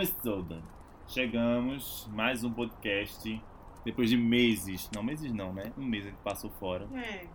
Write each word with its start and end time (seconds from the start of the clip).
Começou, 0.00 0.42
Dani. 0.42 0.64
Chegamos, 1.06 2.08
mais 2.10 2.42
um 2.42 2.50
podcast. 2.50 3.44
Depois 3.84 4.08
de 4.08 4.16
meses. 4.16 4.88
Não, 4.94 5.02
meses 5.02 5.30
não, 5.30 5.52
né? 5.52 5.74
Um 5.76 5.84
mês 5.84 6.06
a 6.06 6.08
gente 6.08 6.22
passou 6.22 6.48
fora. 6.52 6.88
É. 6.98 7.26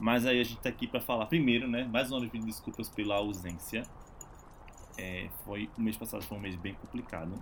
Mas 0.00 0.24
aí 0.24 0.40
a 0.40 0.42
gente 0.42 0.62
tá 0.62 0.70
aqui 0.70 0.86
pra 0.86 0.98
falar 0.98 1.26
primeiro, 1.26 1.68
né? 1.68 1.84
Mais 1.84 2.10
uma 2.10 2.20
vez 2.20 2.32
pedir 2.32 2.46
desculpas 2.46 2.88
pela 2.88 3.16
ausência. 3.16 3.82
É, 4.96 5.28
foi 5.44 5.68
o 5.76 5.82
mês 5.82 5.94
passado 5.94 6.22
foi 6.22 6.38
um 6.38 6.40
mês 6.40 6.56
bem 6.56 6.72
complicado. 6.72 7.34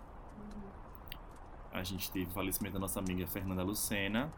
A 1.72 1.84
gente 1.84 2.10
teve 2.10 2.28
o 2.28 2.34
falecimento 2.34 2.74
da 2.74 2.80
nossa 2.80 2.98
amiga 2.98 3.24
Fernanda 3.28 3.62
Lucena. 3.62 4.32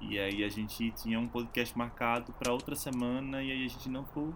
E 0.00 0.16
aí 0.16 0.44
a 0.44 0.48
gente 0.48 0.92
tinha 0.92 1.18
um 1.18 1.26
podcast 1.26 1.76
marcado 1.76 2.32
pra 2.34 2.52
outra 2.52 2.76
semana 2.76 3.42
e 3.42 3.50
aí 3.50 3.64
a 3.64 3.68
gente 3.68 3.88
não 3.88 4.04
ficou 4.04 4.32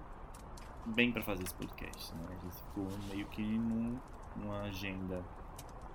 bem 0.86 1.12
pra 1.12 1.22
fazer 1.22 1.44
esse 1.44 1.55
podcast, 1.55 2.12
né? 2.16 2.27
A 2.30 2.42
gente 2.42 2.56
ficou 2.56 2.88
meio 3.08 3.27
que 3.27 3.42
num, 3.42 3.96
numa 4.38 4.62
agenda 4.62 5.23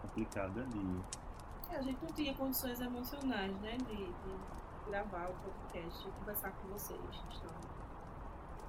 complicada 0.01 0.61
ali. 0.61 1.01
É, 1.69 1.77
A 1.77 1.81
gente 1.81 2.03
não 2.03 2.11
tinha 2.11 2.33
condições 2.33 2.79
emocionais, 2.79 3.55
né? 3.61 3.77
De, 3.77 3.95
de 3.95 4.53
gravar 4.87 5.29
o 5.29 5.33
podcast 5.33 6.07
e 6.07 6.11
conversar 6.11 6.51
com 6.51 6.67
vocês. 6.69 6.99
Estão 7.31 7.51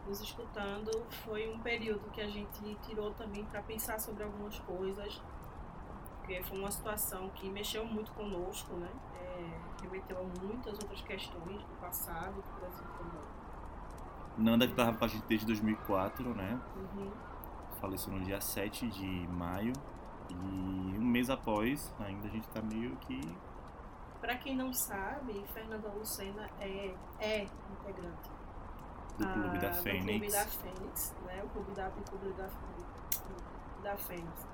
nos 0.07 0.21
escutando. 0.21 0.91
Foi 1.25 1.53
um 1.53 1.59
período 1.61 2.11
que 2.11 2.21
a 2.21 2.29
gente 2.29 2.75
tirou 2.83 3.13
também 3.13 3.45
para 3.45 3.63
pensar 3.63 3.99
sobre 3.99 4.23
algumas 4.23 4.59
coisas. 4.61 5.21
Porque 6.19 6.43
foi 6.43 6.59
uma 6.59 6.71
situação 6.71 7.29
que 7.31 7.51
mexeu 7.51 7.85
muito 7.85 8.11
conosco, 8.13 8.75
né? 8.75 8.91
É, 9.15 9.83
remeteu 9.83 10.19
a 10.19 10.43
muitas 10.43 10.79
outras 10.79 11.03
questões 11.03 11.63
do 11.63 11.81
passado, 11.81 12.35
do 12.35 12.61
Brasil. 12.61 12.85
Nanda 14.37 14.67
que 14.67 14.75
tava 14.75 14.97
com 14.97 15.05
a 15.05 15.09
gente 15.09 15.25
desde 15.27 15.47
2004, 15.47 16.35
né? 16.35 16.61
Uhum. 16.77 17.13
Faleceu 17.85 18.13
no 18.13 18.21
dia 18.21 18.41
7 18.41 18.89
de 18.89 19.29
maio. 19.29 19.73
E 20.31 20.35
um 20.35 21.05
mês 21.05 21.29
após, 21.29 21.93
ainda 22.01 22.27
a 22.27 22.31
gente 22.31 22.49
tá 22.49 22.63
meio 22.63 22.97
que. 22.97 23.21
Para 24.21 24.37
quem 24.37 24.57
não 24.57 24.73
sabe, 24.73 25.45
Fernanda 25.53 25.89
Lucena 25.91 26.49
é, 26.59 26.95
é 27.21 27.43
integrante 27.43 28.31
do 29.19 29.29
Clube 29.29 29.59
da 29.59 29.69
ah, 29.69 29.75
Fênix. 29.75 30.05
Do 30.05 30.19
Clube 30.19 30.33
da 30.33 30.45
Fênix, 30.47 31.15
né? 31.27 31.45
O 31.45 31.49
Clube 31.51 31.73
da, 31.73 31.89
o 31.89 32.03
Clube 32.03 32.33
da, 32.33 32.49
da 33.83 33.97
Fênix 33.99 34.47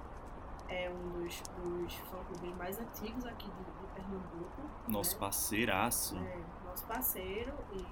é 0.69 0.91
um 0.91 1.21
dos, 1.21 1.41
dos 1.41 1.95
fã-clubes 1.95 2.57
mais 2.57 2.79
antigos 2.81 3.25
aqui 3.27 3.49
de, 3.49 3.65
de 3.65 3.87
Pernambuco. 3.95 4.63
Nosso 4.89 5.15
né? 5.15 5.21
parceiraço. 5.21 6.17
É, 6.17 6.39
nosso 6.67 6.85
parceiro. 6.87 7.55
E 7.73 7.87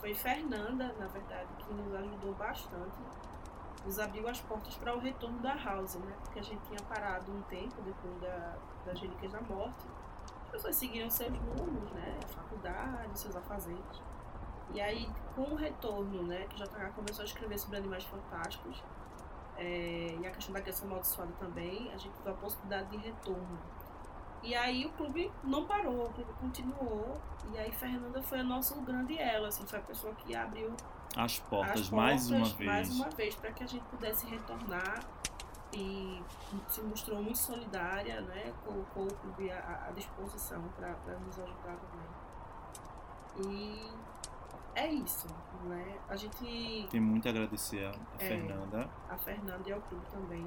foi 0.00 0.14
Fernanda, 0.14 0.94
na 0.98 1.08
verdade, 1.08 1.48
que 1.58 1.74
nos 1.74 1.92
ajudou 1.94 2.34
bastante. 2.34 2.98
Nos 3.88 3.98
abriu 3.98 4.28
as 4.28 4.38
portas 4.42 4.74
para 4.74 4.94
o 4.94 4.98
retorno 4.98 5.38
da 5.38 5.54
House, 5.54 5.94
né? 5.94 6.14
Porque 6.22 6.40
a 6.40 6.42
gente 6.42 6.60
tinha 6.66 6.78
parado 6.86 7.32
um 7.32 7.40
tempo 7.44 7.80
depois 7.80 8.20
da, 8.20 8.54
das 8.84 9.00
Relíquias 9.00 9.32
da 9.32 9.40
Morte. 9.40 9.86
As 10.44 10.50
pessoas 10.50 10.76
seguiram 10.76 11.08
seus 11.08 11.34
rumos, 11.38 11.90
né? 11.92 12.18
A 12.22 12.28
faculdade, 12.28 13.18
seus 13.18 13.34
afazeres. 13.34 14.02
E 14.74 14.78
aí, 14.78 15.08
com 15.34 15.40
o 15.40 15.54
retorno, 15.54 16.22
né, 16.24 16.44
que 16.50 16.62
o 16.62 16.66
JH 16.66 16.92
começou 16.94 17.22
a 17.22 17.24
escrever 17.24 17.58
sobre 17.58 17.78
animais 17.78 18.04
fantásticos, 18.04 18.84
é, 19.56 20.14
e 20.20 20.26
a 20.26 20.30
questão 20.32 20.52
da 20.52 20.60
criança 20.60 20.84
amaldiçoada 20.84 21.32
também, 21.38 21.90
a 21.90 21.96
gente 21.96 22.12
teve 22.12 22.28
a 22.28 22.34
possibilidade 22.34 22.90
de 22.90 22.98
retorno. 22.98 23.58
E 24.42 24.54
aí 24.54 24.84
o 24.84 24.90
clube 24.90 25.32
não 25.42 25.66
parou, 25.66 26.08
o 26.08 26.12
clube 26.12 26.30
continuou, 26.38 27.18
e 27.54 27.58
aí 27.58 27.72
Fernanda 27.72 28.20
foi 28.20 28.40
a 28.40 28.44
nossa 28.44 28.78
grande 28.82 29.18
ela, 29.18 29.48
assim, 29.48 29.66
foi 29.66 29.78
a 29.78 29.82
pessoa 29.82 30.14
que 30.14 30.36
abriu 30.36 30.76
As 31.18 31.38
portas, 31.40 31.80
as 31.80 31.90
mais 31.90 32.30
uma 32.30 32.38
portas 32.40 32.56
vez. 32.56 32.70
mais 32.70 32.90
uma 32.94 33.10
vez 33.10 33.34
para 33.34 33.50
que 33.52 33.64
a 33.64 33.66
gente 33.66 33.84
pudesse 33.86 34.26
retornar 34.26 35.00
e 35.72 36.22
se 36.68 36.80
mostrou 36.82 37.20
muito 37.22 37.38
solidária, 37.38 38.20
né? 38.20 38.52
Colocou 38.64 39.04
o 39.06 39.14
clube 39.14 39.50
à, 39.50 39.90
disposição 39.94 40.62
para 40.76 40.94
nos 41.18 41.38
ajudar 41.38 41.76
também. 41.76 43.52
E 43.52 43.92
é 44.76 44.86
isso, 44.92 45.26
né? 45.64 45.98
A 46.08 46.14
gente, 46.16 46.86
Tem 46.90 47.00
muito 47.00 47.26
a 47.26 47.30
agradecer 47.30 47.84
a, 47.84 47.90
a 47.90 48.24
É. 48.24 48.28
Fernanda. 48.28 48.88
a 49.10 49.18
Fernanda 49.18 49.68
e 49.68 49.72
ao 49.72 49.80
clube 49.82 50.06
também. 50.06 50.46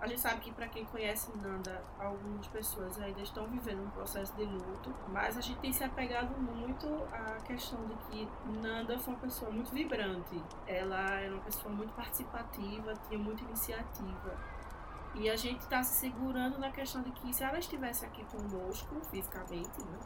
A 0.00 0.06
gente 0.06 0.20
sabe 0.20 0.40
que 0.40 0.50
para 0.50 0.66
quem 0.66 0.86
conhece 0.86 1.30
Nanda, 1.36 1.84
algumas 1.98 2.46
pessoas 2.46 2.98
ainda 2.98 3.20
estão 3.20 3.46
vivendo 3.46 3.82
um 3.82 3.90
processo 3.90 4.34
de 4.34 4.44
luto, 4.44 4.94
mas 5.08 5.36
a 5.36 5.42
gente 5.42 5.58
tem 5.58 5.70
se 5.70 5.84
apegado 5.84 6.34
muito 6.40 6.86
à 7.12 7.36
questão 7.42 7.78
de 7.84 7.94
que 8.06 8.28
Nanda 8.62 8.98
foi 8.98 9.12
uma 9.12 9.20
pessoa 9.20 9.50
muito 9.50 9.70
vibrante. 9.72 10.42
Ela 10.66 11.20
era 11.20 11.34
uma 11.34 11.42
pessoa 11.42 11.74
muito 11.74 11.92
participativa, 11.92 12.94
tinha 13.08 13.18
muita 13.18 13.42
iniciativa. 13.44 14.38
E 15.14 15.28
a 15.28 15.36
gente 15.36 15.60
está 15.60 15.82
se 15.82 16.00
segurando 16.00 16.58
na 16.58 16.70
questão 16.70 17.02
de 17.02 17.10
que 17.10 17.34
se 17.34 17.44
ela 17.44 17.58
estivesse 17.58 18.06
aqui 18.06 18.24
conosco, 18.24 18.94
fisicamente, 19.10 19.84
né, 19.84 19.98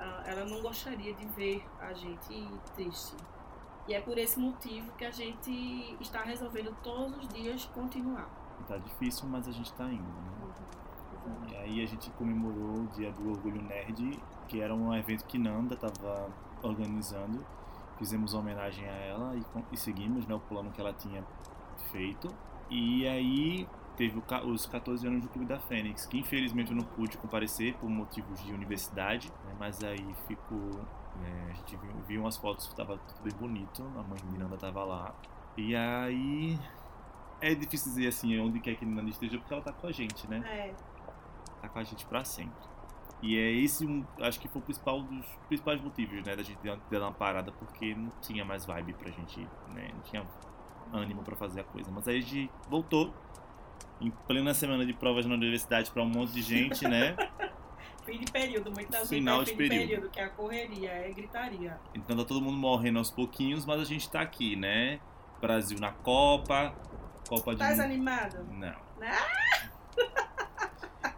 ah, 0.00 0.22
ela 0.26 0.44
não 0.44 0.60
gostaria 0.60 1.14
de 1.14 1.24
ver 1.28 1.64
a 1.80 1.94
gente 1.94 2.46
triste. 2.74 3.16
E 3.88 3.94
é 3.94 4.00
por 4.02 4.18
esse 4.18 4.38
motivo 4.38 4.92
que 4.92 5.04
a 5.06 5.10
gente 5.10 5.96
está 5.98 6.22
resolvendo 6.22 6.76
todos 6.82 7.16
os 7.16 7.28
dias 7.28 7.64
continuar. 7.72 8.43
Tá 8.66 8.78
difícil, 8.78 9.28
mas 9.28 9.46
a 9.46 9.52
gente 9.52 9.72
tá 9.74 9.84
indo, 9.84 10.02
né? 10.02 10.34
E 11.50 11.56
aí 11.56 11.82
a 11.82 11.86
gente 11.86 12.10
comemorou 12.12 12.82
o 12.82 12.86
dia 12.88 13.12
do 13.12 13.30
Orgulho 13.30 13.62
Nerd, 13.62 14.18
que 14.48 14.60
era 14.60 14.74
um 14.74 14.94
evento 14.94 15.24
que 15.26 15.38
Nanda 15.38 15.76
tava 15.76 16.30
organizando. 16.62 17.44
Fizemos 17.98 18.34
homenagem 18.34 18.88
a 18.88 18.92
ela 18.92 19.36
e, 19.36 19.44
e 19.72 19.76
seguimos 19.76 20.26
né, 20.26 20.34
o 20.34 20.40
plano 20.40 20.70
que 20.70 20.80
ela 20.80 20.92
tinha 20.92 21.24
feito. 21.92 22.28
E 22.70 23.06
aí 23.06 23.68
teve 23.96 24.18
o 24.18 24.48
os 24.48 24.66
14 24.66 25.06
anos 25.06 25.22
do 25.22 25.28
Clube 25.28 25.46
da 25.46 25.58
Fênix, 25.60 26.04
que 26.06 26.18
infelizmente 26.18 26.72
eu 26.72 26.76
não 26.76 26.84
pude 26.84 27.16
comparecer 27.16 27.74
por 27.76 27.88
motivos 27.88 28.42
de 28.42 28.52
universidade, 28.52 29.30
né, 29.44 29.54
mas 29.58 29.82
aí 29.84 30.14
ficou. 30.26 30.58
né, 31.20 31.50
a 31.50 31.54
gente 31.54 31.76
viu, 31.76 31.92
viu 32.06 32.20
umas 32.22 32.36
fotos 32.36 32.66
que 32.66 32.74
tava 32.74 32.98
tudo 32.98 33.22
bem 33.22 33.38
bonito, 33.38 33.82
a 33.96 34.02
mãe 34.02 34.18
de 34.30 34.38
Nanda 34.38 34.56
tava 34.56 34.84
lá. 34.84 35.14
E 35.56 35.76
aí. 35.76 36.58
É 37.44 37.54
difícil 37.54 37.92
dizer 37.92 38.08
assim 38.08 38.38
onde 38.40 38.58
quer 38.58 38.74
que 38.74 38.86
Nanda 38.86 39.10
esteja, 39.10 39.36
porque 39.38 39.52
ela 39.52 39.62
tá 39.62 39.70
com 39.70 39.86
a 39.86 39.92
gente, 39.92 40.26
né? 40.26 40.42
É, 40.46 40.74
tá 41.60 41.68
com 41.68 41.78
a 41.78 41.84
gente 41.84 42.06
pra 42.06 42.24
sempre. 42.24 42.64
E 43.22 43.38
é 43.38 43.50
esse, 43.52 43.86
um, 43.86 44.02
acho 44.20 44.40
que 44.40 44.48
foi 44.48 44.62
o 44.62 44.64
principal 44.64 45.02
dos 45.02 45.26
principais 45.46 45.78
motivos, 45.80 46.24
né, 46.24 46.34
da 46.34 46.42
gente 46.42 46.58
dar 46.62 47.00
uma 47.00 47.12
parada, 47.12 47.52
porque 47.52 47.94
não 47.94 48.10
tinha 48.22 48.46
mais 48.46 48.64
vibe 48.64 48.94
pra 48.94 49.10
gente, 49.10 49.40
né, 49.74 49.90
não 49.94 50.00
tinha 50.00 50.26
ânimo 50.90 51.22
pra 51.22 51.36
fazer 51.36 51.60
a 51.60 51.64
coisa. 51.64 51.90
Mas 51.90 52.08
aí 52.08 52.18
a 52.18 52.20
gente 52.22 52.50
voltou, 52.68 53.14
em 54.00 54.10
plena 54.10 54.54
semana 54.54 54.86
de 54.86 54.94
provas 54.94 55.26
na 55.26 55.34
universidade 55.34 55.90
pra 55.90 56.02
um 56.02 56.08
monte 56.08 56.32
de 56.32 56.40
gente, 56.42 56.88
né, 56.88 57.14
fim 58.04 58.18
de 58.18 58.30
período, 58.32 58.70
muitas 58.72 58.94
vezes 59.00 59.08
Final 59.10 59.42
é 59.42 59.44
de 59.44 59.50
fim 59.50 59.56
período. 59.56 59.80
de 59.80 59.86
período, 59.86 60.10
que 60.10 60.20
é 60.20 60.24
a 60.24 60.30
correria, 60.30 60.90
é 60.90 61.12
gritaria. 61.12 61.78
então 61.94 62.16
tá 62.16 62.24
todo 62.24 62.40
mundo 62.40 62.56
morrendo 62.56 62.98
aos 62.98 63.10
pouquinhos, 63.10 63.66
mas 63.66 63.80
a 63.80 63.84
gente 63.84 64.10
tá 64.10 64.22
aqui, 64.22 64.56
né, 64.56 64.98
Brasil 65.40 65.78
na 65.78 65.92
Copa, 65.92 66.74
Copa 67.28 67.52
de... 67.52 67.58
Tá 67.58 67.68
desanimado? 67.68 68.44
Não. 68.50 68.74
Ah! 69.02 69.64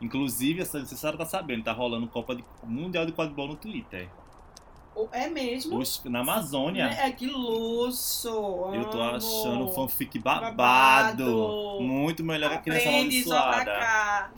Inclusive, 0.00 0.60
essa, 0.62 0.84
sabe, 0.84 1.18
tá 1.18 1.24
sabendo, 1.24 1.64
tá 1.64 1.72
rolando 1.72 2.06
Copa 2.08 2.34
de, 2.36 2.44
Mundial 2.64 3.06
de 3.06 3.12
Quadribol 3.12 3.48
no 3.48 3.56
Twitter. 3.56 4.08
É 5.12 5.28
mesmo? 5.28 5.78
Os- 5.78 6.02
na 6.04 6.20
Amazônia. 6.20 6.84
É 6.84 7.10
que 7.12 7.26
luxo! 7.26 8.28
Eu 8.28 8.84
tô 8.86 9.00
amo. 9.00 9.16
achando 9.16 9.64
o 9.64 9.72
fanfic 9.72 10.18
babado. 10.18 10.56
Babado. 10.56 11.78
Muito 11.82 12.24
melhor 12.24 12.50
que 12.50 12.56
a 12.56 12.60
criança 12.60 12.84
pra 12.84 12.92
amaldiçoada. 12.98 14.30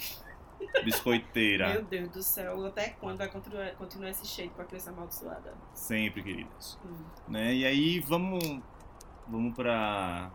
Biscoiteira. 0.85 1.69
Meu 1.69 1.85
Deus 1.85 2.09
do 2.11 2.23
céu, 2.23 2.67
até 2.67 2.89
quando 2.91 3.19
vai 3.19 3.29
continuar, 3.29 3.71
continuar 3.77 4.11
esse 4.11 4.27
shape 4.27 4.49
com 4.51 4.63
a 4.63 4.65
criança 4.65 4.91
amaldiçoada? 4.91 5.55
Sempre, 5.73 6.23
queridos. 6.23 6.77
Hum. 6.85 6.97
Né? 7.29 7.55
E 7.55 7.65
aí, 7.65 8.01
vamos. 8.01 8.43
Vamos 9.29 9.55
pra. 9.55 10.31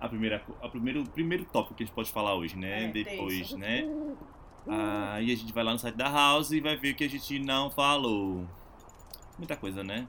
A 0.00 0.08
primeira, 0.08 0.44
a 0.62 0.68
primeiro, 0.68 1.02
o 1.02 1.08
primeiro 1.08 1.44
tópico 1.46 1.74
que 1.74 1.82
a 1.82 1.86
gente 1.86 1.94
pode 1.94 2.10
falar 2.10 2.34
hoje, 2.34 2.56
né? 2.56 2.84
É, 2.84 2.88
Depois, 2.88 3.52
né? 3.52 3.82
Aí 4.68 5.30
a 5.32 5.36
gente 5.36 5.52
vai 5.52 5.64
lá 5.64 5.72
no 5.72 5.78
site 5.78 5.94
da 5.96 6.08
House 6.10 6.50
e 6.52 6.60
vai 6.60 6.76
ver 6.76 6.92
o 6.92 6.94
que 6.94 7.04
a 7.04 7.08
gente 7.08 7.38
não 7.38 7.70
falou. 7.70 8.46
Muita 9.38 9.56
coisa, 9.56 9.82
né? 9.82 10.06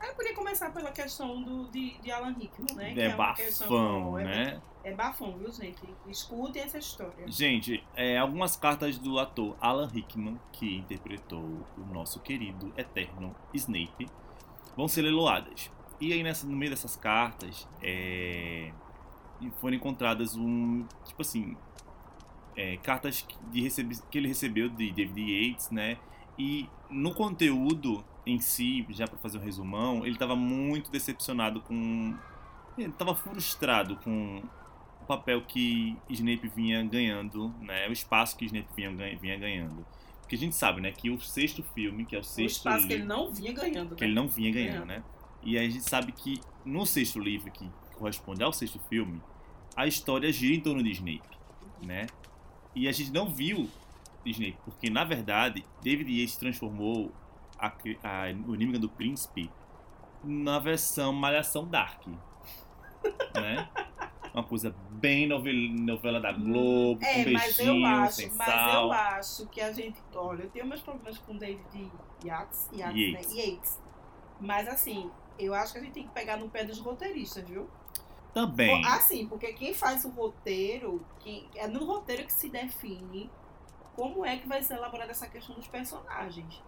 Eu 0.00 0.14
podia 0.14 0.34
começar 0.34 0.70
pela 0.72 0.92
questão 0.92 1.42
do, 1.42 1.68
de, 1.70 1.98
de 2.00 2.10
Alan 2.10 2.32
Rickman, 2.38 2.74
né? 2.76 2.94
que 2.94 3.00
É 3.00 3.14
uma 3.14 3.34
questão- 3.34 3.68
bafão, 3.68 4.18
é- 4.18 4.24
né? 4.24 4.62
É 4.84 4.94
bafão, 4.94 5.36
viu, 5.36 5.50
gente? 5.52 5.82
Escutem 6.06 6.62
essa 6.62 6.78
história. 6.78 7.26
Gente, 7.26 7.84
é, 7.94 8.16
algumas 8.16 8.56
cartas 8.56 8.96
do 8.96 9.18
ator 9.18 9.56
Alan 9.60 9.88
Rickman, 9.88 10.38
que 10.52 10.76
interpretou 10.76 11.40
o 11.76 11.92
nosso 11.92 12.20
querido 12.20 12.72
eterno 12.76 13.34
Snape, 13.52 14.08
vão 14.76 14.86
ser 14.88 15.02
leiloadas. 15.02 15.70
E 16.00 16.12
aí 16.12 16.22
nessa, 16.22 16.46
no 16.46 16.56
meio 16.56 16.70
dessas 16.70 16.94
cartas, 16.96 17.68
é, 17.82 18.72
foram 19.60 19.76
encontradas 19.76 20.36
um, 20.36 20.84
tipo 21.04 21.22
assim, 21.22 21.56
é, 22.56 22.76
cartas 22.78 23.22
que, 23.22 23.36
de 23.50 23.60
recebe- 23.60 23.98
que 24.10 24.18
ele 24.18 24.28
recebeu 24.28 24.68
de 24.68 24.90
David 24.90 25.20
Yates, 25.50 25.70
né? 25.70 25.96
E 26.38 26.68
no 26.90 27.14
conteúdo 27.14 28.04
em 28.26 28.40
si, 28.40 28.86
já 28.90 29.06
para 29.06 29.18
fazer 29.18 29.38
um 29.38 29.40
resumão, 29.42 30.04
ele 30.04 30.14
estava 30.14 30.36
muito 30.36 30.90
decepcionado 30.90 31.60
com, 31.62 32.14
ele 32.76 32.88
estava 32.88 33.14
frustrado 33.14 33.96
com 33.96 34.42
papel 35.06 35.40
que 35.42 35.96
Snape 36.10 36.48
vinha 36.54 36.84
ganhando, 36.84 37.48
né? 37.60 37.88
O 37.88 37.92
espaço 37.92 38.36
que 38.36 38.44
Snape 38.44 38.68
vinha, 38.76 38.90
vinha 39.18 39.38
ganhando. 39.38 39.84
Porque 40.20 40.36
a 40.36 40.38
gente 40.38 40.54
sabe, 40.54 40.82
né, 40.82 40.92
que 40.92 41.08
o 41.08 41.18
sexto 41.18 41.62
filme, 41.74 42.04
que 42.04 42.14
é 42.14 42.18
o 42.18 42.22
sexto 42.22 42.40
o 42.42 42.44
espaço 42.58 42.76
livro, 42.82 42.88
que 42.88 42.94
ele 42.94 43.04
não 43.04 43.32
vinha 43.32 43.52
ganhando. 43.52 43.94
que 43.96 44.02
né? 44.02 44.06
ele 44.08 44.14
não 44.14 44.28
vinha 44.28 44.52
ganhando, 44.52 44.86
Ganhando. 44.86 44.86
né? 44.88 45.02
E 45.42 45.56
aí 45.58 45.66
a 45.66 45.70
gente 45.70 45.88
sabe 45.88 46.12
que 46.12 46.40
no 46.64 46.84
sexto 46.84 47.18
livro, 47.18 47.50
que 47.50 47.68
corresponde 47.96 48.42
ao 48.42 48.52
sexto 48.52 48.78
filme, 48.88 49.22
a 49.76 49.86
história 49.86 50.30
gira 50.32 50.54
em 50.54 50.60
torno 50.60 50.82
de 50.82 50.90
Snape, 50.92 51.28
né? 51.82 52.06
E 52.74 52.88
a 52.88 52.92
gente 52.92 53.10
não 53.12 53.28
viu 53.28 53.68
Snape, 54.26 54.58
porque 54.64 54.90
na 54.90 55.04
verdade 55.04 55.64
David 55.82 56.10
Yates 56.20 56.36
transformou 56.36 57.12
a, 57.58 57.68
a, 57.68 58.24
o 58.46 58.54
Enigma 58.54 58.78
do 58.78 58.88
Príncipe 58.88 59.50
na 60.22 60.58
versão 60.58 61.12
Malhação 61.12 61.66
Dark, 61.66 62.06
né? 63.34 63.68
Uma 64.34 64.44
coisa 64.44 64.74
bem 64.90 65.26
novela, 65.26 65.58
novela 65.72 66.20
da 66.20 66.32
Globo, 66.32 67.02
É, 67.02 67.24
com 67.24 67.30
mas 67.30 67.58
eu 67.58 67.84
acho, 67.84 68.14
sem 68.14 68.30
mas 68.34 68.46
sal. 68.46 68.84
eu 68.84 68.92
acho 68.92 69.46
que 69.46 69.60
a 69.60 69.72
gente. 69.72 69.98
Olha, 70.14 70.42
eu 70.42 70.50
tenho 70.50 70.66
meus 70.66 70.82
problemas 70.82 71.18
com 71.18 71.36
David 71.36 71.90
Yates, 72.24 72.68
Yates, 72.72 72.96
Yates. 72.98 73.34
Né? 73.34 73.42
Yates. 73.42 73.80
Mas 74.40 74.68
assim, 74.68 75.10
eu 75.38 75.54
acho 75.54 75.72
que 75.72 75.78
a 75.78 75.82
gente 75.82 75.92
tem 75.92 76.06
que 76.06 76.12
pegar 76.12 76.36
no 76.36 76.48
pé 76.48 76.64
dos 76.64 76.78
roteiristas, 76.80 77.48
viu? 77.48 77.68
Também. 78.34 78.84
Assim, 78.86 79.26
porque 79.26 79.52
quem 79.54 79.72
faz 79.74 80.04
o 80.04 80.10
roteiro, 80.10 81.04
quem, 81.20 81.48
é 81.56 81.66
no 81.66 81.84
roteiro 81.84 82.24
que 82.24 82.32
se 82.32 82.48
define 82.48 83.30
como 83.96 84.24
é 84.24 84.36
que 84.36 84.46
vai 84.48 84.62
ser 84.62 84.74
elaborada 84.74 85.10
essa 85.10 85.26
questão 85.26 85.54
dos 85.56 85.66
personagens. 85.66 86.62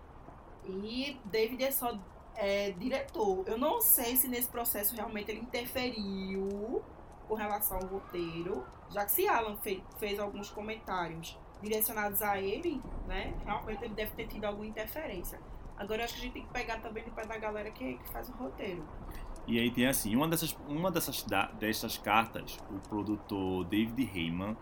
E 0.67 1.19
David 1.25 1.62
é 1.64 1.70
só 1.70 1.96
é, 2.34 2.72
diretor. 2.72 3.44
Eu 3.46 3.56
não 3.58 3.81
sei 3.81 4.17
se 4.17 4.26
nesse 4.28 4.49
processo 4.49 4.94
realmente 4.96 5.31
ele 5.31 5.40
interferiu 5.40 6.82
com 7.28 7.34
relação 7.34 7.78
ao 7.78 7.87
roteiro, 7.87 8.64
já 8.90 9.05
que 9.05 9.12
se 9.12 9.28
Alan 9.28 9.56
fe- 9.58 9.82
fez 9.99 10.19
alguns 10.19 10.50
comentários 10.50 11.38
direcionados 11.62 12.22
a 12.22 12.40
ele, 12.40 12.81
né? 13.06 13.34
Realmente 13.44 13.84
ele 13.84 13.94
deve 13.94 14.12
ter 14.12 14.26
tido 14.26 14.44
alguma 14.44 14.67
interferência. 14.67 15.40
Agora 15.81 16.03
eu 16.03 16.05
acho 16.05 16.12
que 16.12 16.21
a 16.21 16.23
gente 16.25 16.32
tem 16.35 16.43
que 16.43 16.53
pegar 16.53 16.79
também 16.81 17.03
no 17.06 17.11
pé 17.12 17.25
da 17.25 17.38
galera 17.38 17.71
que, 17.71 17.94
que 17.94 18.09
faz 18.12 18.29
o 18.29 18.32
roteiro. 18.32 18.87
E 19.47 19.59
aí 19.59 19.71
tem 19.71 19.87
assim, 19.87 20.15
uma 20.15 20.29
dessas, 20.29 20.55
uma 20.69 20.91
dessas, 20.91 21.25
dessas 21.59 21.97
cartas, 21.97 22.59
o 22.71 22.79
produtor 22.87 23.65
David 23.65 24.03
Heyman 24.15 24.55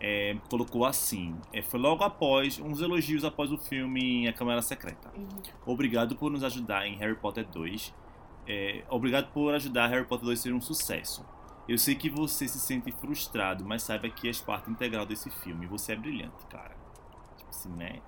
é, 0.00 0.34
colocou 0.48 0.86
assim, 0.86 1.38
é, 1.52 1.60
foi 1.60 1.78
logo 1.78 2.02
após, 2.02 2.58
uns 2.58 2.80
elogios 2.80 3.22
após 3.22 3.52
o 3.52 3.58
filme 3.58 4.26
A 4.26 4.32
Câmara 4.32 4.62
Secreta. 4.62 5.12
Obrigado 5.66 6.16
por 6.16 6.30
nos 6.30 6.42
ajudar 6.42 6.86
em 6.86 6.96
Harry 6.96 7.16
Potter 7.16 7.46
2. 7.46 7.94
É, 8.46 8.82
obrigado 8.88 9.30
por 9.30 9.54
ajudar 9.54 9.88
Harry 9.88 10.06
Potter 10.06 10.24
2 10.24 10.38
a 10.38 10.42
ser 10.42 10.54
um 10.54 10.60
sucesso. 10.60 11.22
Eu 11.68 11.76
sei 11.76 11.94
que 11.94 12.08
você 12.08 12.48
se 12.48 12.58
sente 12.58 12.90
frustrado, 12.92 13.62
mas 13.62 13.82
saiba 13.82 14.08
que 14.08 14.26
és 14.26 14.40
parte 14.40 14.70
integral 14.70 15.04
desse 15.04 15.28
filme. 15.28 15.66
Você 15.66 15.92
é 15.92 15.96
brilhante, 15.96 16.46
cara. 16.46 16.74
Tipo 17.36 17.50
assim, 17.50 17.70
né? 17.74 18.00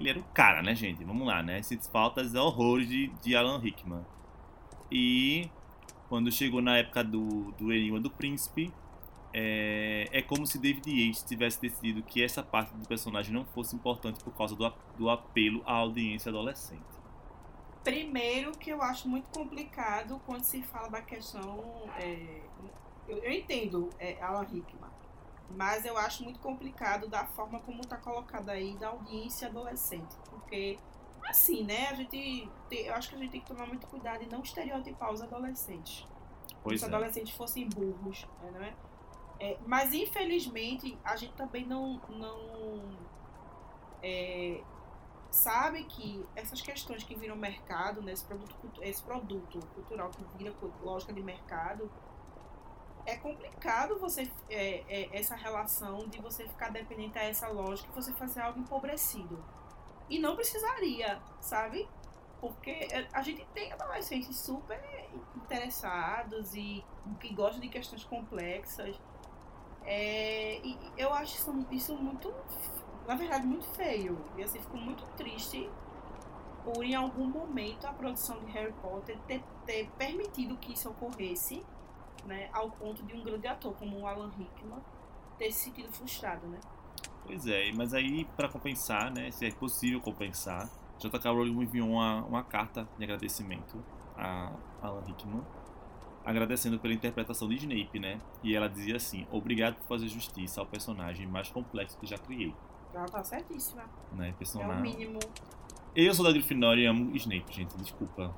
Ele 0.00 0.08
era 0.08 0.18
o 0.18 0.24
cara, 0.24 0.62
né, 0.62 0.74
gente? 0.74 1.04
Vamos 1.04 1.26
lá, 1.26 1.42
né? 1.42 1.60
Sente 1.62 1.86
faltas 1.88 2.34
horrores 2.34 2.88
de, 2.88 3.08
de 3.22 3.36
Alan 3.36 3.58
Rickman. 3.58 4.04
E 4.90 5.50
quando 6.08 6.32
chegou 6.32 6.62
na 6.62 6.78
época 6.78 7.04
do, 7.04 7.52
do 7.52 7.70
Enigma 7.70 8.00
do 8.00 8.10
Príncipe, 8.10 8.72
é, 9.32 10.08
é 10.10 10.22
como 10.22 10.46
se 10.46 10.58
David 10.58 10.90
Yates 10.90 11.22
tivesse 11.22 11.60
decidido 11.60 12.02
que 12.02 12.22
essa 12.22 12.42
parte 12.42 12.74
do 12.74 12.88
personagem 12.88 13.32
não 13.32 13.44
fosse 13.44 13.76
importante 13.76 14.24
por 14.24 14.34
causa 14.34 14.56
do, 14.56 14.72
do 14.96 15.10
apelo 15.10 15.62
à 15.66 15.74
audiência 15.74 16.30
adolescente. 16.30 16.82
Primeiro 17.84 18.52
que 18.52 18.70
eu 18.70 18.82
acho 18.82 19.08
muito 19.08 19.26
complicado 19.38 20.20
quando 20.26 20.42
se 20.42 20.62
fala 20.62 20.88
da 20.88 21.02
questão. 21.02 21.88
é, 21.98 22.40
eu, 23.06 23.18
eu 23.18 23.32
entendo 23.32 23.90
é, 23.98 24.20
Alan 24.22 24.44
Rickman, 24.44 24.89
mas 25.56 25.84
eu 25.84 25.96
acho 25.96 26.22
muito 26.24 26.40
complicado 26.40 27.08
da 27.08 27.26
forma 27.26 27.60
como 27.60 27.80
está 27.80 27.96
colocada 27.96 28.52
aí 28.52 28.76
da 28.76 28.88
audiência 28.88 29.48
adolescente. 29.48 30.16
Porque, 30.28 30.78
assim, 31.24 31.64
né, 31.64 31.88
a 31.88 31.94
gente. 31.94 32.50
tem- 32.68 32.86
eu 32.86 32.94
acho 32.94 33.10
que 33.10 33.16
a 33.16 33.18
gente 33.18 33.30
tem 33.30 33.40
que 33.40 33.46
tomar 33.46 33.66
muito 33.66 33.86
cuidado 33.86 34.22
e 34.22 34.26
não 34.26 34.42
estereotipar 34.42 35.12
os 35.12 35.22
adolescentes. 35.22 36.06
Pois 36.62 36.80
se 36.80 36.86
os 36.86 36.92
é. 36.92 36.94
adolescentes 36.94 37.34
fossem 37.34 37.68
burros, 37.68 38.26
né, 38.42 38.50
não 38.52 38.62
é? 38.62 38.74
É, 39.40 39.58
mas 39.66 39.94
infelizmente 39.94 40.98
a 41.02 41.16
gente 41.16 41.32
também 41.32 41.64
não, 41.64 41.98
não 42.10 42.98
é, 44.02 44.62
sabe 45.30 45.84
que 45.84 46.26
essas 46.36 46.60
questões 46.60 47.04
que 47.04 47.14
viram 47.14 47.36
mercado, 47.36 48.02
né, 48.02 48.12
esse, 48.12 48.24
produto, 48.24 48.56
esse 48.82 49.02
produto 49.02 49.58
cultural 49.74 50.10
que 50.10 50.22
vira 50.36 50.54
lógica 50.82 51.12
de 51.12 51.22
mercado, 51.22 51.90
é 53.06 53.16
complicado 53.16 53.98
você 53.98 54.30
é, 54.48 54.84
é, 54.88 55.18
essa 55.18 55.34
relação 55.34 56.08
de 56.08 56.20
você 56.20 56.46
ficar 56.46 56.70
dependente 56.70 57.18
a 57.18 57.24
essa 57.24 57.48
lógica 57.48 57.88
e 57.90 57.94
você 57.94 58.12
fazer 58.12 58.40
algo 58.40 58.60
empobrecido. 58.60 59.42
E 60.08 60.18
não 60.18 60.34
precisaria, 60.34 61.20
sabe? 61.40 61.88
Porque 62.40 62.70
é, 62.70 63.08
a 63.12 63.22
gente 63.22 63.44
tem 63.54 63.72
adolescentes 63.72 64.36
super 64.38 64.80
interessados 65.36 66.54
e 66.54 66.84
que 67.18 67.32
gostam 67.34 67.60
de 67.60 67.68
questões 67.68 68.04
complexas. 68.04 68.98
É, 69.84 70.58
e 70.62 70.78
eu 70.96 71.12
acho 71.12 71.36
isso, 71.36 71.66
isso 71.70 71.96
muito, 71.96 72.32
na 73.06 73.14
verdade, 73.14 73.46
muito 73.46 73.66
feio. 73.68 74.22
E 74.36 74.42
assim, 74.42 74.60
fico 74.60 74.76
muito 74.76 75.04
triste 75.16 75.68
por 76.64 76.84
em 76.84 76.94
algum 76.94 77.26
momento 77.26 77.86
a 77.86 77.92
produção 77.92 78.38
de 78.40 78.50
Harry 78.52 78.72
Potter 78.82 79.18
ter, 79.26 79.42
ter 79.64 79.88
permitido 79.92 80.56
que 80.58 80.72
isso 80.72 80.90
ocorresse, 80.90 81.64
né? 82.26 82.48
Ao 82.52 82.70
ponto 82.70 83.02
de 83.04 83.14
um 83.14 83.22
grande 83.22 83.46
ator 83.46 83.74
como 83.74 83.98
o 84.00 84.06
Alan 84.06 84.30
Rickman 84.36 84.80
ter 85.38 85.50
se 85.52 85.64
sentido 85.64 85.90
frustrado, 85.92 86.46
né? 86.46 86.58
Pois 87.24 87.46
é, 87.46 87.70
mas 87.72 87.94
aí 87.94 88.24
pra 88.36 88.48
compensar, 88.48 89.12
né, 89.12 89.30
se 89.30 89.46
é 89.46 89.50
possível 89.52 90.00
compensar, 90.00 90.68
J.K. 90.98 91.30
Rowling 91.30 91.62
enviou 91.62 91.88
uma, 91.90 92.24
uma 92.24 92.42
carta 92.42 92.88
de 92.98 93.04
agradecimento 93.04 93.82
a 94.16 94.52
Alan 94.82 95.02
Rickman, 95.06 95.42
agradecendo 96.24 96.78
pela 96.78 96.92
interpretação 96.92 97.48
de 97.48 97.56
Snape, 97.56 97.98
né? 97.98 98.20
E 98.42 98.54
ela 98.54 98.68
dizia 98.68 98.96
assim: 98.96 99.26
"Obrigado 99.30 99.76
por 99.76 99.86
fazer 99.86 100.08
justiça 100.08 100.60
ao 100.60 100.66
personagem 100.66 101.26
mais 101.26 101.48
complexo 101.48 101.96
que 101.98 102.06
já 102.06 102.18
criei", 102.18 102.54
Ela 102.92 103.06
tá 103.06 103.22
certíssima. 103.24 103.84
né? 104.12 104.28
É 104.28 104.32
o 104.32 104.34
Personagem. 104.34 104.82
mínimo. 104.82 105.18
Eu 105.94 106.12
sou 106.14 106.24
da 106.24 106.32
Grifinória 106.32 106.82
e 106.82 106.86
amo 106.86 107.14
Snape, 107.16 107.52
gente, 107.52 107.76
desculpa. 107.78 108.34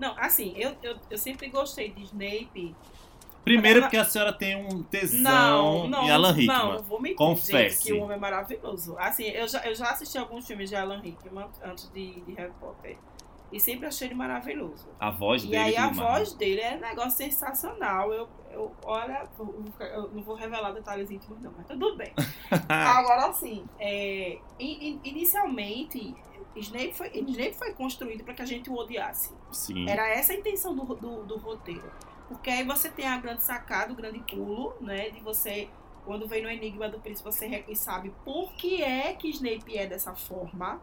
Não, 0.00 0.14
assim, 0.18 0.54
eu, 0.56 0.74
eu, 0.82 0.96
eu 1.10 1.18
sempre 1.18 1.48
gostei 1.50 1.90
de 1.90 2.02
Snape. 2.04 2.74
Primeiro 3.44 3.82
porque 3.82 3.96
a 3.96 4.04
senhora 4.04 4.32
tem 4.32 4.54
um 4.56 4.82
tesão 4.82 5.20
Não, 5.22 5.88
não, 5.88 6.04
em 6.04 6.10
Alan 6.10 6.32
Rickman. 6.32 6.56
não 6.76 6.82
vou 6.82 7.00
mentir, 7.00 7.16
Confesse. 7.16 7.76
gente, 7.76 7.82
que 7.84 7.92
o 7.92 8.02
homem 8.02 8.16
é 8.16 8.20
maravilhoso. 8.20 8.96
Assim, 8.98 9.24
eu 9.28 9.46
já, 9.48 9.64
eu 9.66 9.74
já 9.74 9.90
assisti 9.90 10.18
alguns 10.18 10.46
filmes 10.46 10.68
de 10.68 10.76
Alan 10.76 11.00
Rickman 11.00 11.46
antes 11.62 11.90
de, 11.92 12.20
de 12.20 12.32
Harry 12.34 12.52
Potter. 12.60 12.96
E 13.52 13.58
sempre 13.58 13.86
achei 13.86 14.08
ele 14.08 14.14
maravilhoso. 14.14 14.88
A 14.98 15.10
voz 15.10 15.42
E 15.42 15.48
dele 15.48 15.56
aí 15.62 15.76
a 15.76 15.88
voz 15.88 16.32
dele 16.34 16.60
é 16.60 16.76
um 16.76 16.80
negócio 16.80 17.12
sensacional. 17.12 18.12
Eu, 18.12 18.28
eu 18.52 18.72
olha, 18.84 19.28
eu, 19.38 20.10
não 20.12 20.22
vou 20.22 20.34
revelar 20.36 20.70
detalhes 20.72 21.10
íntimos, 21.10 21.40
não, 21.40 21.52
mas 21.56 21.66
tudo 21.66 21.96
bem. 21.96 22.12
Agora, 22.68 23.26
assim, 23.26 23.64
é, 23.78 24.38
in- 24.58 24.88
in- 24.88 25.00
inicialmente, 25.04 26.14
Snape 26.56 26.92
foi, 26.94 27.10
Snape 27.14 27.54
foi 27.54 27.72
construído 27.74 28.22
para 28.24 28.34
que 28.34 28.42
a 28.42 28.46
gente 28.46 28.70
o 28.70 28.74
odiasse. 28.74 29.32
Sim. 29.50 29.88
Era 29.88 30.08
essa 30.08 30.32
a 30.32 30.36
intenção 30.36 30.74
do, 30.74 30.84
do, 30.94 31.24
do 31.24 31.36
roteiro. 31.38 31.90
Porque 32.28 32.48
aí 32.50 32.64
você 32.64 32.88
tem 32.88 33.06
a 33.08 33.16
grande 33.18 33.42
sacada, 33.42 33.92
o 33.92 33.96
grande 33.96 34.20
pulo, 34.20 34.74
né? 34.80 35.10
De 35.10 35.20
você, 35.20 35.68
quando 36.04 36.28
vem 36.28 36.42
no 36.42 36.48
Enigma 36.48 36.88
do 36.88 37.00
Príncipe, 37.00 37.24
você 37.32 37.64
sabe 37.74 38.12
por 38.24 38.52
que 38.52 38.80
é 38.82 39.12
que 39.14 39.28
Snape 39.30 39.76
é 39.76 39.86
dessa 39.86 40.14
forma. 40.14 40.80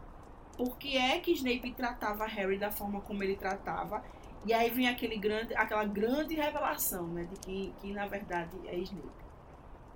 Por 0.57 0.77
que 0.77 0.97
é 0.97 1.19
que 1.19 1.31
Snape 1.33 1.71
tratava 1.73 2.25
Harry 2.25 2.57
da 2.57 2.71
forma 2.71 2.99
como 3.01 3.23
ele 3.23 3.35
tratava. 3.35 4.03
E 4.45 4.53
aí 4.53 4.69
vem 4.69 4.87
aquele 4.87 5.17
grande, 5.17 5.53
aquela 5.53 5.85
grande 5.85 6.35
revelação, 6.35 7.07
né? 7.07 7.25
De 7.25 7.39
que, 7.39 7.73
que 7.81 7.93
na 7.93 8.07
verdade 8.07 8.57
é 8.65 8.75
Snape. 8.77 9.09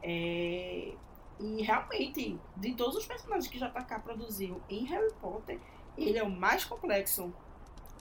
É, 0.04 0.94
E 1.40 1.62
realmente, 1.64 2.38
de 2.56 2.74
todos 2.74 2.96
os 2.98 3.06
personagens 3.06 3.48
que 3.48 3.58
JK 3.58 4.00
produziu 4.04 4.62
em 4.70 4.86
Harry 4.86 5.12
Potter, 5.20 5.60
ele 5.98 6.18
é 6.18 6.24
o 6.24 6.30
mais 6.30 6.64
complexo. 6.66 7.34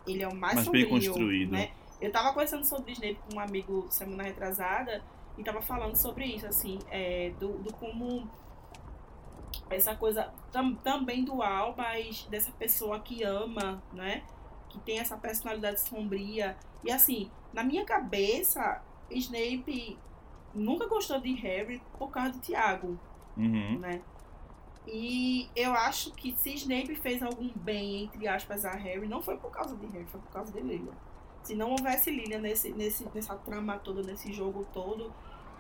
Ele 0.07 0.23
é 0.23 0.29
o 0.29 0.35
mais 0.35 0.57
bem 0.57 0.65
sombrio, 0.65 0.89
construído. 0.89 1.53
Né? 1.53 1.71
Eu 2.01 2.11
tava 2.11 2.33
conversando 2.33 2.65
sobre 2.65 2.93
Snape 2.93 3.19
com 3.29 3.37
um 3.37 3.41
amigo 3.41 3.87
semana 3.91 4.23
retrasada 4.23 5.03
e 5.39 5.45
tava 5.45 5.63
falando 5.63 5.97
sobre 5.97 6.25
isso, 6.27 6.47
assim, 6.47 6.79
é, 6.91 7.33
do, 7.39 7.59
do 7.59 7.73
como 7.75 8.29
essa 9.69 9.95
coisa 9.95 10.33
tam, 10.53 10.75
também 10.77 11.25
dual, 11.25 11.75
mas 11.77 12.27
dessa 12.31 12.51
pessoa 12.53 13.01
que 13.01 13.23
ama, 13.23 13.83
né? 13.93 14.23
Que 14.69 14.79
tem 14.81 14.99
essa 14.99 15.17
personalidade 15.17 15.81
sombria. 15.81 16.57
E 16.85 16.91
assim, 16.91 17.31
na 17.53 17.63
minha 17.65 17.85
cabeça, 17.85 18.83
Snape 19.11 19.99
nunca 20.55 20.87
gostou 20.87 21.21
de 21.21 21.33
Harry 21.35 21.83
por 21.99 22.11
causa 22.11 22.33
de 22.33 22.41
Tiago 22.41 22.99
Uhum. 23.37 23.79
né? 23.79 24.03
E 24.87 25.49
eu 25.55 25.73
acho 25.73 26.13
que 26.13 26.35
se 26.37 26.55
Snape 26.55 26.95
fez 26.97 27.23
algum 27.23 27.51
bem, 27.55 28.05
entre 28.05 28.27
aspas, 28.27 28.65
a 28.65 28.73
Harry, 28.73 29.07
não 29.07 29.23
foi 29.23 29.37
por 29.37 29.51
causa 29.51 29.77
de 29.77 29.87
Harry, 29.87 30.07
foi 30.07 30.21
por 30.21 30.31
causa 30.33 30.53
de 30.53 30.61
Lilian. 30.61 30.93
Se 31.43 31.55
não 31.55 31.71
houvesse 31.71 32.11
Lilian 32.11 32.41
nesse, 32.41 32.73
nesse, 32.73 33.09
nessa 33.15 33.35
trama 33.37 33.79
toda, 33.79 34.03
nesse 34.03 34.33
jogo 34.33 34.67
todo, 34.73 35.13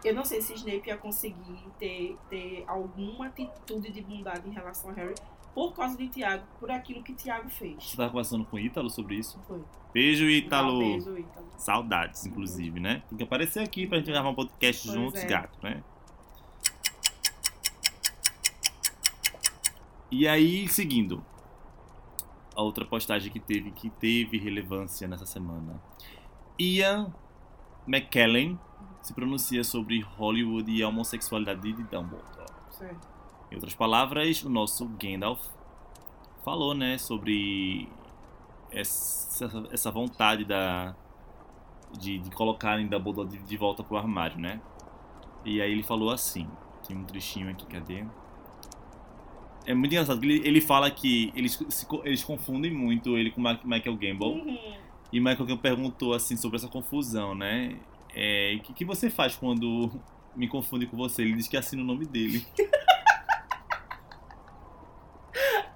Eu 0.04 0.14
não 0.14 0.24
sei 0.24 0.40
se 0.40 0.54
Snape 0.54 0.88
ia 0.88 0.96
conseguir 0.96 1.62
ter, 1.78 2.16
ter 2.28 2.64
alguma 2.66 3.26
atitude 3.26 3.92
de 3.92 4.00
bondade 4.00 4.48
em 4.48 4.52
relação 4.52 4.90
a 4.90 4.94
Harry 4.94 5.14
por 5.54 5.72
causa 5.74 5.96
de 5.96 6.08
Tiago, 6.08 6.44
por 6.58 6.70
aquilo 6.70 7.02
que 7.02 7.12
Tiago 7.12 7.48
fez. 7.50 7.82
Você 7.82 7.96
tava 7.96 8.10
conversando 8.10 8.44
com 8.44 8.56
o 8.56 8.58
Ítalo 8.58 8.88
sobre 8.88 9.16
isso? 9.16 9.38
Foi. 9.46 9.60
Beijo, 9.92 10.24
Ítalo. 10.24 10.76
Um 10.76 10.78
beijo, 10.78 11.18
Ítalo. 11.18 11.46
Saudades, 11.56 12.24
inclusive, 12.24 12.80
né? 12.80 13.02
Tem 13.08 13.18
que 13.18 13.24
aparecer 13.24 13.60
aqui 13.60 13.86
pra 13.86 13.98
gente 13.98 14.10
gravar 14.10 14.30
um 14.30 14.34
podcast 14.34 14.86
Pois 14.86 14.98
juntos, 14.98 15.20
é. 15.20 15.26
gato, 15.26 15.58
né? 15.62 15.82
E 20.10 20.26
aí, 20.26 20.66
seguindo. 20.68 21.24
A 22.54 22.62
outra 22.62 22.84
postagem 22.84 23.30
que 23.30 23.40
teve, 23.40 23.70
que 23.70 23.90
teve 23.90 24.38
relevância 24.38 25.06
nessa 25.06 25.26
semana. 25.26 25.80
Ian 26.58 27.12
McKellen 27.90 28.58
se 29.02 29.12
pronuncia 29.12 29.64
sobre 29.64 30.00
Hollywood 30.00 30.70
e 30.70 30.82
a 30.82 30.88
homossexualidade 30.88 31.60
de 31.72 31.82
Dumbledore. 31.82 32.22
Certo. 32.70 33.08
Em 33.50 33.54
outras 33.54 33.74
palavras, 33.74 34.44
o 34.44 34.48
nosso 34.48 34.86
Gandalf 34.86 35.44
falou, 36.44 36.72
né, 36.72 36.98
sobre 36.98 37.88
essa, 38.70 39.50
essa 39.72 39.90
vontade 39.90 40.44
da, 40.44 40.94
de, 41.98 42.18
de 42.18 42.30
colocarem 42.30 42.86
Dumbledore 42.86 43.28
de, 43.28 43.38
de 43.38 43.56
volta 43.56 43.82
pro 43.82 43.96
armário, 43.96 44.38
né? 44.38 44.60
E 45.44 45.60
aí 45.60 45.72
ele 45.72 45.82
falou 45.82 46.10
assim, 46.10 46.48
tem 46.86 46.96
um 46.96 47.04
trechinho 47.04 47.50
aqui, 47.50 47.66
cadê? 47.66 48.04
É 49.66 49.74
muito 49.74 49.92
engraçado, 49.92 50.22
ele, 50.22 50.46
ele 50.46 50.60
fala 50.60 50.90
que 50.90 51.32
eles, 51.34 51.52
se 51.68 51.86
eles 52.04 52.22
confundem 52.22 52.72
muito 52.72 53.16
ele 53.16 53.30
com 53.30 53.40
Michael 53.40 53.96
Gambon. 53.96 54.38
Uhum. 54.38 54.89
E 55.12 55.18
Michael 55.18 55.46
Gambon 55.46 55.56
perguntou, 55.60 56.14
assim, 56.14 56.36
sobre 56.36 56.56
essa 56.56 56.68
confusão, 56.68 57.34
né? 57.34 57.76
É, 58.14 58.54
o 58.58 58.62
que, 58.62 58.72
que 58.72 58.84
você 58.84 59.10
faz 59.10 59.36
quando 59.36 59.90
me 60.36 60.48
confunde 60.48 60.86
com 60.86 60.96
você? 60.96 61.22
Ele 61.22 61.34
diz 61.34 61.48
que 61.48 61.56
assina 61.56 61.82
o 61.82 61.86
nome 61.86 62.06
dele. 62.06 62.46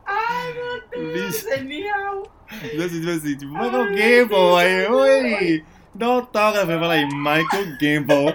Ai, 0.07 0.53
meu 0.53 0.88
Deus, 0.88 1.35
Bicho. 1.35 1.49
genial. 1.49 2.23
Então, 2.62 2.87
assim, 2.87 3.00
tipo 3.00 3.11
assim, 3.11 3.37
tipo, 3.37 3.53
Michael 3.53 3.95
Gambon, 3.95 4.57
aí, 4.57 4.87
oi! 4.88 5.64
Dá 5.95 6.07
autógrafo, 6.07 6.71
eu 6.73 6.81
falei, 6.81 7.07
Michael 7.07 7.79
Gambon. 7.81 8.33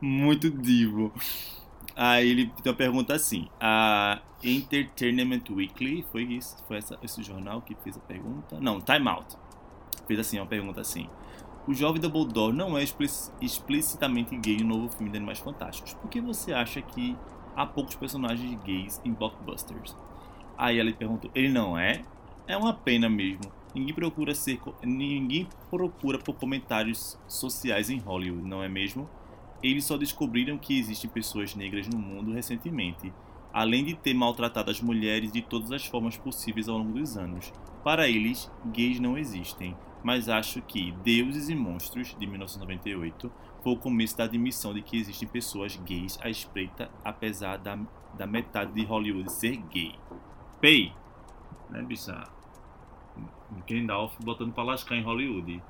Muito 0.00 0.50
divo. 0.50 1.12
Aí 2.02 2.30
ele 2.30 2.50
uma 2.64 2.72
pergunta 2.72 3.14
assim, 3.14 3.46
a 3.60 4.22
Entertainment 4.42 5.42
Weekly, 5.50 6.02
foi 6.10 6.22
isso? 6.22 6.56
Foi 6.66 6.78
essa, 6.78 6.98
esse 7.02 7.22
jornal 7.22 7.60
que 7.60 7.74
fez 7.74 7.94
a 7.94 8.00
pergunta? 8.00 8.58
Não, 8.58 8.80
Time 8.80 9.06
Out. 9.06 9.36
Fez 10.06 10.18
assim, 10.18 10.38
uma 10.38 10.46
pergunta 10.46 10.80
assim. 10.80 11.10
O 11.68 11.74
jovem 11.74 12.00
Dumbledore 12.00 12.56
não 12.56 12.78
é 12.78 12.82
explic- 12.82 13.30
explicitamente 13.42 14.34
gay 14.38 14.56
no 14.62 14.78
novo 14.78 14.88
filme 14.88 15.10
de 15.10 15.18
Animais 15.18 15.40
Fantásticos. 15.40 15.92
Por 15.92 16.08
que 16.08 16.22
você 16.22 16.54
acha 16.54 16.80
que 16.80 17.14
há 17.54 17.66
poucos 17.66 17.94
personagens 17.96 18.58
gays 18.62 18.98
em 19.04 19.12
blockbusters? 19.12 19.94
Aí 20.56 20.78
ela 20.80 20.90
perguntou, 20.92 21.30
ele 21.34 21.50
não 21.50 21.76
é? 21.76 22.02
É 22.46 22.56
uma 22.56 22.72
pena 22.72 23.10
mesmo. 23.10 23.52
Ninguém 23.74 23.94
procura 23.94 24.34
ser 24.34 24.58
ninguém 24.82 25.46
procura 25.68 26.18
por 26.18 26.34
comentários 26.34 27.18
sociais 27.28 27.90
em 27.90 27.98
Hollywood, 27.98 28.48
não 28.48 28.62
é 28.62 28.70
mesmo? 28.70 29.06
Eles 29.62 29.84
só 29.84 29.96
descobriram 29.96 30.56
que 30.58 30.78
existem 30.78 31.10
pessoas 31.10 31.54
negras 31.54 31.86
no 31.86 31.98
mundo 31.98 32.32
recentemente, 32.32 33.12
além 33.52 33.84
de 33.84 33.94
ter 33.94 34.14
maltratado 34.14 34.70
as 34.70 34.80
mulheres 34.80 35.32
de 35.32 35.42
todas 35.42 35.70
as 35.72 35.84
formas 35.84 36.16
possíveis 36.16 36.68
ao 36.68 36.78
longo 36.78 36.92
dos 36.92 37.16
anos. 37.16 37.52
Para 37.84 38.08
eles, 38.08 38.50
gays 38.66 39.00
não 39.00 39.18
existem, 39.18 39.76
mas 40.02 40.28
acho 40.28 40.62
que 40.62 40.92
Deuses 41.02 41.48
e 41.48 41.54
Monstros, 41.54 42.16
de 42.18 42.26
1998, 42.26 43.30
foi 43.62 43.72
o 43.72 43.76
começo 43.76 44.16
da 44.16 44.24
admissão 44.24 44.72
de 44.72 44.82
que 44.82 44.96
existem 44.96 45.28
pessoas 45.28 45.76
gays 45.76 46.18
à 46.22 46.30
espreita, 46.30 46.90
apesar 47.04 47.58
da, 47.58 47.78
da 48.14 48.26
metade 48.26 48.72
de 48.72 48.84
Hollywood 48.84 49.30
ser 49.30 49.56
gay. 49.56 49.94
Pei, 50.60 50.92
né, 51.68 51.82
bicha? 51.82 52.24
Gandalf 53.68 54.14
botando 54.22 54.52
pra 54.52 54.62
lascar 54.62 54.96
em 54.96 55.02
Hollywood, 55.02 55.62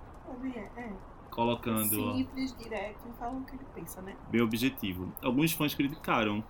É, 0.76 0.92
colocando 1.30 2.12
Simples, 2.16 2.56
direto 2.56 3.08
e 3.08 3.12
fala 3.18 3.37
o 3.38 3.44
que 3.44 3.54
ele 3.54 3.64
pensa, 3.75 4.02
né? 4.02 4.14
bem 4.30 4.40
objetivo. 4.42 5.12
Alguns 5.22 5.52
fãs 5.52 5.75
criticaram. 5.75 6.44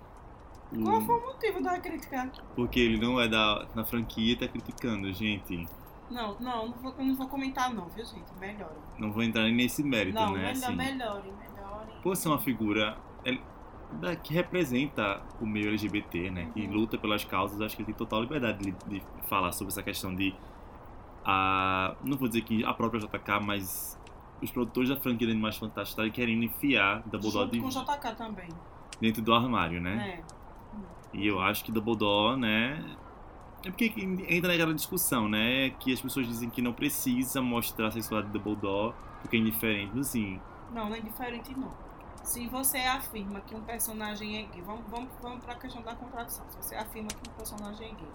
o- 0.72 0.82
Qual 0.84 1.00
foi 1.02 1.14
o 1.16 1.26
motivo 1.26 1.62
da 1.62 1.78
crítica? 1.80 2.30
Porque 2.54 2.78
ele 2.80 2.99
não 2.99 3.20
é 3.20 3.28
da, 3.28 3.64
da 3.75 3.84
franquia 3.84 4.32
e 4.32 4.37
tá 4.37 4.46
criticando, 4.49 5.12
gente. 5.12 5.68
Não, 6.10 6.37
não, 6.40 6.68
não 6.68 6.72
vou, 6.80 6.94
não 6.99 7.14
vou 7.16 7.28
comentar 7.28 7.72
não, 7.72 7.87
viu 7.88 8.04
gente? 8.04 8.32
Melhore. 8.40 8.75
Não 8.99 9.12
vou 9.12 9.22
entrar 9.22 9.44
nesse 9.49 9.82
mérito, 9.82 10.18
Não, 10.18 10.32
né? 10.32 10.38
melhor, 10.52 10.52
assim. 10.52 10.76
melhore, 10.76 11.32
melhore. 11.32 11.92
por 12.02 12.16
ser 12.16 12.28
uma 12.28 12.38
figura 12.40 12.96
é, 13.25 13.38
da- 14.00 14.16
que 14.16 14.32
representa 14.34 15.22
o 15.40 15.46
meio 15.46 15.68
LGBT, 15.68 16.30
né? 16.30 16.50
Que 16.54 16.62
Uhum. 16.66 16.72
luta 16.72 16.96
pelas 16.99 17.25
causas, 17.25 17.60
acho 17.60 17.76
que 17.76 17.82
ele 17.82 17.87
tem 17.87 17.94
total 17.94 18.22
liberdade 18.22 18.58
de, 18.58 18.72
de 18.88 19.02
falar 19.28 19.52
sobre 19.52 19.72
essa 19.72 19.82
questão 19.82 20.14
de. 20.14 20.34
A, 21.25 21.94
não 22.02 22.16
vou 22.16 22.28
dizer 22.28 22.40
que 22.42 22.64
a 22.64 22.72
própria 22.72 22.99
JK, 23.00 23.40
mas 23.44 24.00
os 24.42 24.50
produtores 24.50 24.88
da 24.88 24.97
franquia 24.97 25.26
de 25.26 25.32
Animais 25.32 25.56
Fantásticos 25.56 25.90
estarem 25.90 26.11
querendo 26.12 26.42
enfiar 26.44 27.02
Dumbledore 27.06 27.50
Junto 27.59 27.61
com 27.61 27.80
o 27.80 27.85
JK 27.99 28.14
também. 28.16 28.49
dentro 29.00 29.23
do 29.23 29.32
armário, 29.35 29.80
né? 29.80 30.20
É. 30.23 30.40
E 31.12 31.26
eu 31.26 31.40
acho 31.40 31.64
que 31.64 31.73
Dumbledore, 31.73 32.38
né? 32.38 32.97
É 33.64 33.70
porque 33.70 33.92
entra 34.28 34.50
naquela 34.50 34.73
discussão, 34.73 35.28
né? 35.28 35.70
Que 35.80 35.92
as 35.92 36.00
pessoas 36.00 36.26
dizem 36.26 36.49
que 36.49 36.62
não 36.62 36.73
precisa 36.73 37.42
mostrar 37.42 37.88
a 37.88 37.90
sexualidade 37.90 38.32
de 38.32 38.38
Dumbledore 38.38 38.94
porque 39.20 39.37
é 39.37 39.40
indiferente. 39.40 39.99
Assim, 39.99 40.40
Não, 40.73 40.88
não 40.88 40.97
é 40.97 41.00
diferente 41.00 41.52
não. 41.59 41.70
Se 42.23 42.47
você 42.49 42.78
afirma 42.78 43.40
que 43.40 43.54
um 43.54 43.62
personagem 43.62 44.38
é 44.38 44.42
gay, 44.44 44.62
vamos, 44.62 44.85
vamos, 44.88 45.11
vamos 45.23 45.44
pra 45.44 45.54
questão 45.56 45.82
da 45.82 45.94
contradição. 45.94 46.44
Se 46.50 46.56
você 46.59 46.75
afirma 46.76 47.09
que 47.09 47.30
um 47.30 47.35
personagem 47.35 47.88
é 47.88 47.94
gay, 47.94 48.09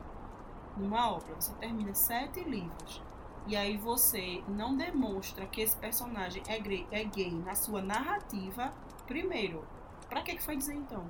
numa 0.78 1.12
obra, 1.12 1.36
você 1.40 1.54
termina 1.56 1.94
sete 1.94 2.40
livros, 2.44 3.02
e 3.48 3.56
aí 3.56 3.78
você 3.78 4.42
não 4.48 4.76
demonstra 4.76 5.46
que 5.46 5.62
esse 5.62 5.76
personagem 5.78 6.42
é 6.48 6.60
gay, 6.60 6.88
é 6.92 7.04
gay 7.04 7.32
na 7.32 7.56
sua 7.56 7.82
narrativa, 7.82 8.74
primeiro, 9.06 9.64
pra 10.10 10.22
que, 10.22 10.36
que 10.36 10.44
foi 10.44 10.56
dizer 10.56 10.76
então? 10.76 11.06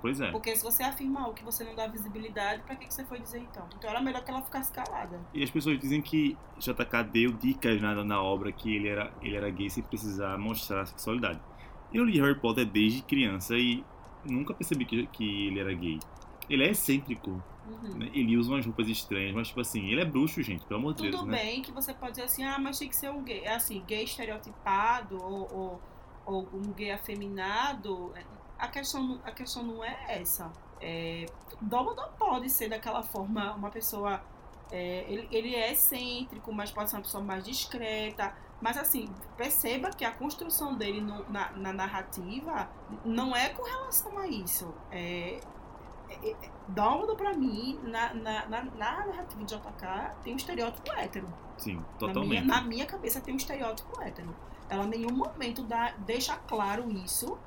pois 0.00 0.20
é. 0.20 0.30
Porque 0.30 0.54
se 0.54 0.62
você 0.62 0.82
afirma 0.82 1.20
algo 1.20 1.34
que 1.34 1.44
você 1.44 1.64
não 1.64 1.74
dá 1.74 1.86
visibilidade, 1.86 2.62
pra 2.62 2.76
que, 2.76 2.86
que 2.86 2.94
você 2.94 3.04
foi 3.04 3.18
dizer 3.18 3.40
então? 3.40 3.66
Então 3.76 3.90
era 3.90 4.00
melhor 4.00 4.24
que 4.24 4.30
ela 4.30 4.42
ficasse 4.42 4.72
calada. 4.72 5.20
E 5.34 5.42
as 5.42 5.50
pessoas 5.50 5.78
dizem 5.78 6.00
que 6.00 6.36
JK 6.58 7.04
deu 7.10 7.32
dicas 7.32 7.80
na, 7.80 8.04
na 8.04 8.22
obra 8.22 8.52
que 8.52 8.74
ele 8.74 8.88
era, 8.88 9.12
ele 9.22 9.36
era 9.36 9.50
gay 9.50 9.68
sem 9.68 9.82
precisar 9.82 10.38
mostrar 10.38 10.82
a 10.82 10.86
sexualidade. 10.86 11.40
Eu 11.92 12.04
li 12.04 12.20
Harry 12.20 12.38
Potter 12.38 12.66
desde 12.66 13.02
criança 13.02 13.54
e 13.56 13.84
nunca 14.24 14.54
percebi 14.54 14.84
que, 14.84 15.06
que 15.06 15.48
ele 15.48 15.60
era 15.60 15.72
gay. 15.72 15.98
Ele 16.48 16.64
é 16.64 16.70
excêntrico, 16.70 17.42
Uhum. 17.68 17.98
né? 17.98 18.10
ele 18.14 18.36
usa 18.36 18.50
umas 18.52 18.64
roupas 18.64 18.88
estranhas, 18.88 19.34
mas 19.34 19.48
tipo 19.48 19.60
assim, 19.60 19.86
ele 19.90 20.00
é 20.00 20.04
bruxo, 20.04 20.42
gente, 20.42 20.64
pelo 20.64 20.80
amor 20.80 20.94
de 20.94 21.02
Tudo 21.04 21.10
Deus, 21.10 21.24
né? 21.24 21.38
bem 21.38 21.62
que 21.62 21.70
você 21.72 21.92
pode 21.92 22.12
dizer 22.12 22.24
assim, 22.24 22.42
ah, 22.44 22.58
mas 22.58 22.78
tinha 22.78 22.88
que 22.88 22.96
ser 22.96 23.10
um 23.10 23.22
gay, 23.22 23.40
é 23.44 23.54
assim, 23.54 23.82
gay 23.86 24.04
estereotipado 24.04 25.16
ou, 25.22 25.48
ou, 25.52 25.80
ou 26.26 26.48
um 26.54 26.72
gay 26.72 26.90
afeminado. 26.92 28.12
A 28.58 28.68
questão, 28.68 29.02
não- 29.02 29.20
a 29.24 29.30
questão 29.30 29.62
não 29.62 29.84
é 29.84 29.96
essa. 30.08 30.50
É, 30.80 31.26
Dumbledore 31.60 32.10
pode 32.18 32.48
ser 32.50 32.68
daquela 32.68 33.02
forma 33.02 33.52
uma 33.54 33.70
pessoa. 33.70 34.20
é, 34.70 35.04
ele, 35.08 35.26
ele 35.30 35.54
é 35.54 35.72
excêntrico, 35.72 36.52
mas 36.52 36.70
pode 36.70 36.90
ser 36.90 36.96
uma 36.96 37.02
pessoa 37.02 37.22
mais 37.24 37.42
discreta. 37.44 38.34
Mas 38.60 38.76
assim, 38.76 39.08
perceba 39.36 39.88
que 39.90 40.04
a 40.04 40.10
construção 40.10 40.74
dele 40.76 41.00
no- 41.00 41.24
na, 41.30 41.52
na 41.52 41.72
narrativa 41.72 42.68
não 43.04 43.34
é 43.34 43.48
com 43.50 43.62
relação 43.62 44.18
a 44.18 44.26
isso. 44.26 44.74
É, 44.90 44.98
é- 45.00 45.34
é- 45.36 45.40
Dumbledore, 46.68 47.16
pra 47.16 47.34
mim, 47.34 47.78
na, 47.82 48.12
na, 48.14 48.46
na, 48.46 48.64
na 48.64 49.06
narrativa 49.06 49.44
de 49.44 49.54
JK, 49.54 50.14
tem 50.22 50.32
um 50.32 50.36
estereótipo 50.36 50.92
hétero. 50.92 51.28
Sim, 51.56 51.74
Na 51.74 51.78
minha, 51.80 51.98
totalmente. 51.98 52.44
na 52.46 52.60
minha 52.62 52.86
cabeça 52.86 53.20
tem 53.20 53.34
um 53.34 53.36
estereótipo 53.36 54.00
hétero. 54.02 54.34
Ela 54.68 54.84
em 54.84 54.88
nenhum 54.88 55.12
momento 55.12 55.62
dá, 55.62 55.92
deixa 56.06 56.36
claro 56.36 56.90
isso, 56.90 57.38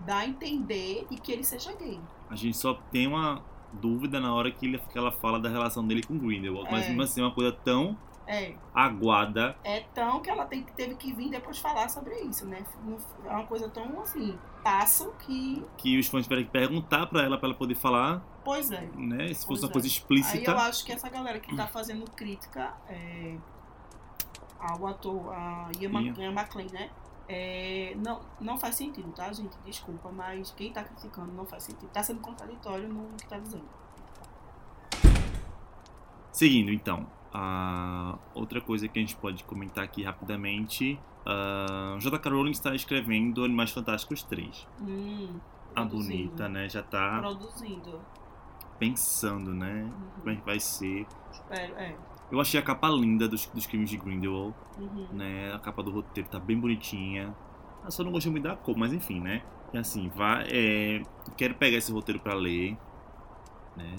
dá 0.00 0.18
a 0.18 0.26
entender 0.26 1.06
e 1.10 1.16
que 1.16 1.30
ele 1.30 1.44
seja 1.44 1.72
gay. 1.74 2.00
A 2.30 2.34
gente 2.34 2.56
só 2.56 2.74
tem 2.90 3.06
uma 3.06 3.42
dúvida 3.72 4.18
na 4.20 4.34
hora 4.34 4.50
que, 4.50 4.66
ele, 4.66 4.78
que 4.78 4.96
ela 4.96 5.12
fala 5.12 5.38
da 5.38 5.48
relação 5.48 5.86
dele 5.86 6.02
com 6.02 6.16
Grindelwald, 6.18 6.70
mas 6.70 6.84
É. 6.84 6.88
mesmo 6.88 7.02
assim 7.02 7.20
é 7.20 7.24
uma 7.24 7.34
coisa 7.34 7.52
tão 7.52 7.96
É, 8.26 8.54
aguada. 8.74 9.56
é 9.62 9.80
tão 9.94 10.20
que 10.20 10.30
ela 10.30 10.46
tem, 10.46 10.62
teve 10.62 10.94
que 10.94 11.12
vir 11.12 11.28
depois 11.30 11.58
falar 11.58 11.88
sobre 11.90 12.14
isso, 12.22 12.46
né? 12.46 12.64
É 13.26 13.28
uma 13.30 13.46
coisa 13.46 13.68
tão 13.68 14.00
assim, 14.00 14.38
passo 14.62 15.12
que. 15.20 15.62
Que 15.76 15.98
os 15.98 16.06
fãs 16.08 16.22
tiveram 16.24 16.44
que 16.44 16.50
perguntar 16.50 17.06
pra 17.06 17.22
ela 17.22 17.36
pra 17.36 17.48
ela 17.48 17.58
poder 17.58 17.74
falar, 17.74 18.22
Pois 18.44 18.70
é. 18.70 18.80
né? 18.96 19.28
Se 19.28 19.46
fosse 19.46 19.46
Pois 19.46 19.62
uma 19.62 19.68
é. 19.68 19.72
coisa 19.72 19.86
Aí 19.86 19.90
explícita. 19.92 20.50
eu 20.50 20.58
acho 20.58 20.84
que 20.84 20.92
essa 20.92 21.08
galera 21.10 21.38
que 21.38 21.54
tá 21.54 21.66
fazendo 21.68 22.10
crítica 22.12 22.72
é, 22.88 23.36
ao 24.58 24.86
ator, 24.86 25.32
a 25.34 25.70
Ian. 25.78 25.90
Ian 26.00 26.32
McLean, 26.32 26.68
né? 26.72 26.90
É, 27.28 27.94
não, 27.96 28.20
não 28.40 28.58
faz 28.58 28.74
sentido, 28.74 29.10
tá, 29.12 29.32
gente? 29.32 29.56
Desculpa, 29.64 30.10
mas 30.12 30.50
quem 30.52 30.72
tá 30.72 30.82
criticando 30.84 31.32
não 31.32 31.44
faz 31.46 31.62
sentido. 31.64 31.88
Tá 31.90 32.02
sendo 32.02 32.20
contraditório 32.20 32.86
no 32.88 33.06
que 33.16 33.26
tá 33.26 33.38
dizendo. 33.38 33.64
Seguindo, 36.32 36.72
então. 36.72 37.06
A 37.36 38.16
outra 38.32 38.60
coisa 38.60 38.86
que 38.86 38.96
a 38.98 39.02
gente 39.02 39.16
pode 39.16 39.42
comentar 39.44 39.82
aqui 39.84 40.02
rapidamente. 40.04 40.98
Uh, 41.26 41.98
J.K. 41.98 42.30
Rowling 42.30 42.50
está 42.52 42.74
escrevendo 42.74 43.44
Animais 43.44 43.70
Fantásticos 43.72 44.22
3. 44.22 44.68
Hum, 44.80 45.40
A 45.74 45.80
produzindo. 45.82 46.16
bonita, 46.28 46.48
né? 46.48 46.68
Já 46.68 46.82
tá 46.82 47.18
Produzindo. 47.20 48.00
pensando, 48.78 49.52
né? 49.52 49.90
Como 50.18 50.30
é 50.30 50.36
que 50.36 50.44
vai 50.46 50.60
ser. 50.60 51.06
Espero, 51.32 51.74
é. 51.76 51.96
Eu 52.30 52.40
achei 52.40 52.58
a 52.58 52.62
capa 52.62 52.88
linda 52.88 53.28
dos, 53.28 53.46
dos 53.46 53.66
crimes 53.66 53.90
de 53.90 53.96
Grindelwald, 53.96 54.54
Uhum. 54.78 55.08
né? 55.12 55.52
A 55.54 55.58
capa 55.58 55.82
do 55.82 55.90
roteiro 55.90 56.28
tá 56.28 56.38
bem 56.38 56.58
bonitinha. 56.58 57.34
Eu 57.84 57.90
só 57.90 58.02
não 58.04 58.12
gostei 58.12 58.30
muito 58.30 58.44
da 58.44 58.56
cor, 58.56 58.76
mas 58.76 58.92
enfim, 58.92 59.20
né? 59.20 59.42
E 59.72 59.78
assim, 59.78 60.08
vai, 60.10 60.46
é, 60.50 61.02
quero 61.36 61.54
pegar 61.54 61.78
esse 61.78 61.90
roteiro 61.92 62.20
pra 62.20 62.34
ler, 62.34 62.76
né? 63.76 63.96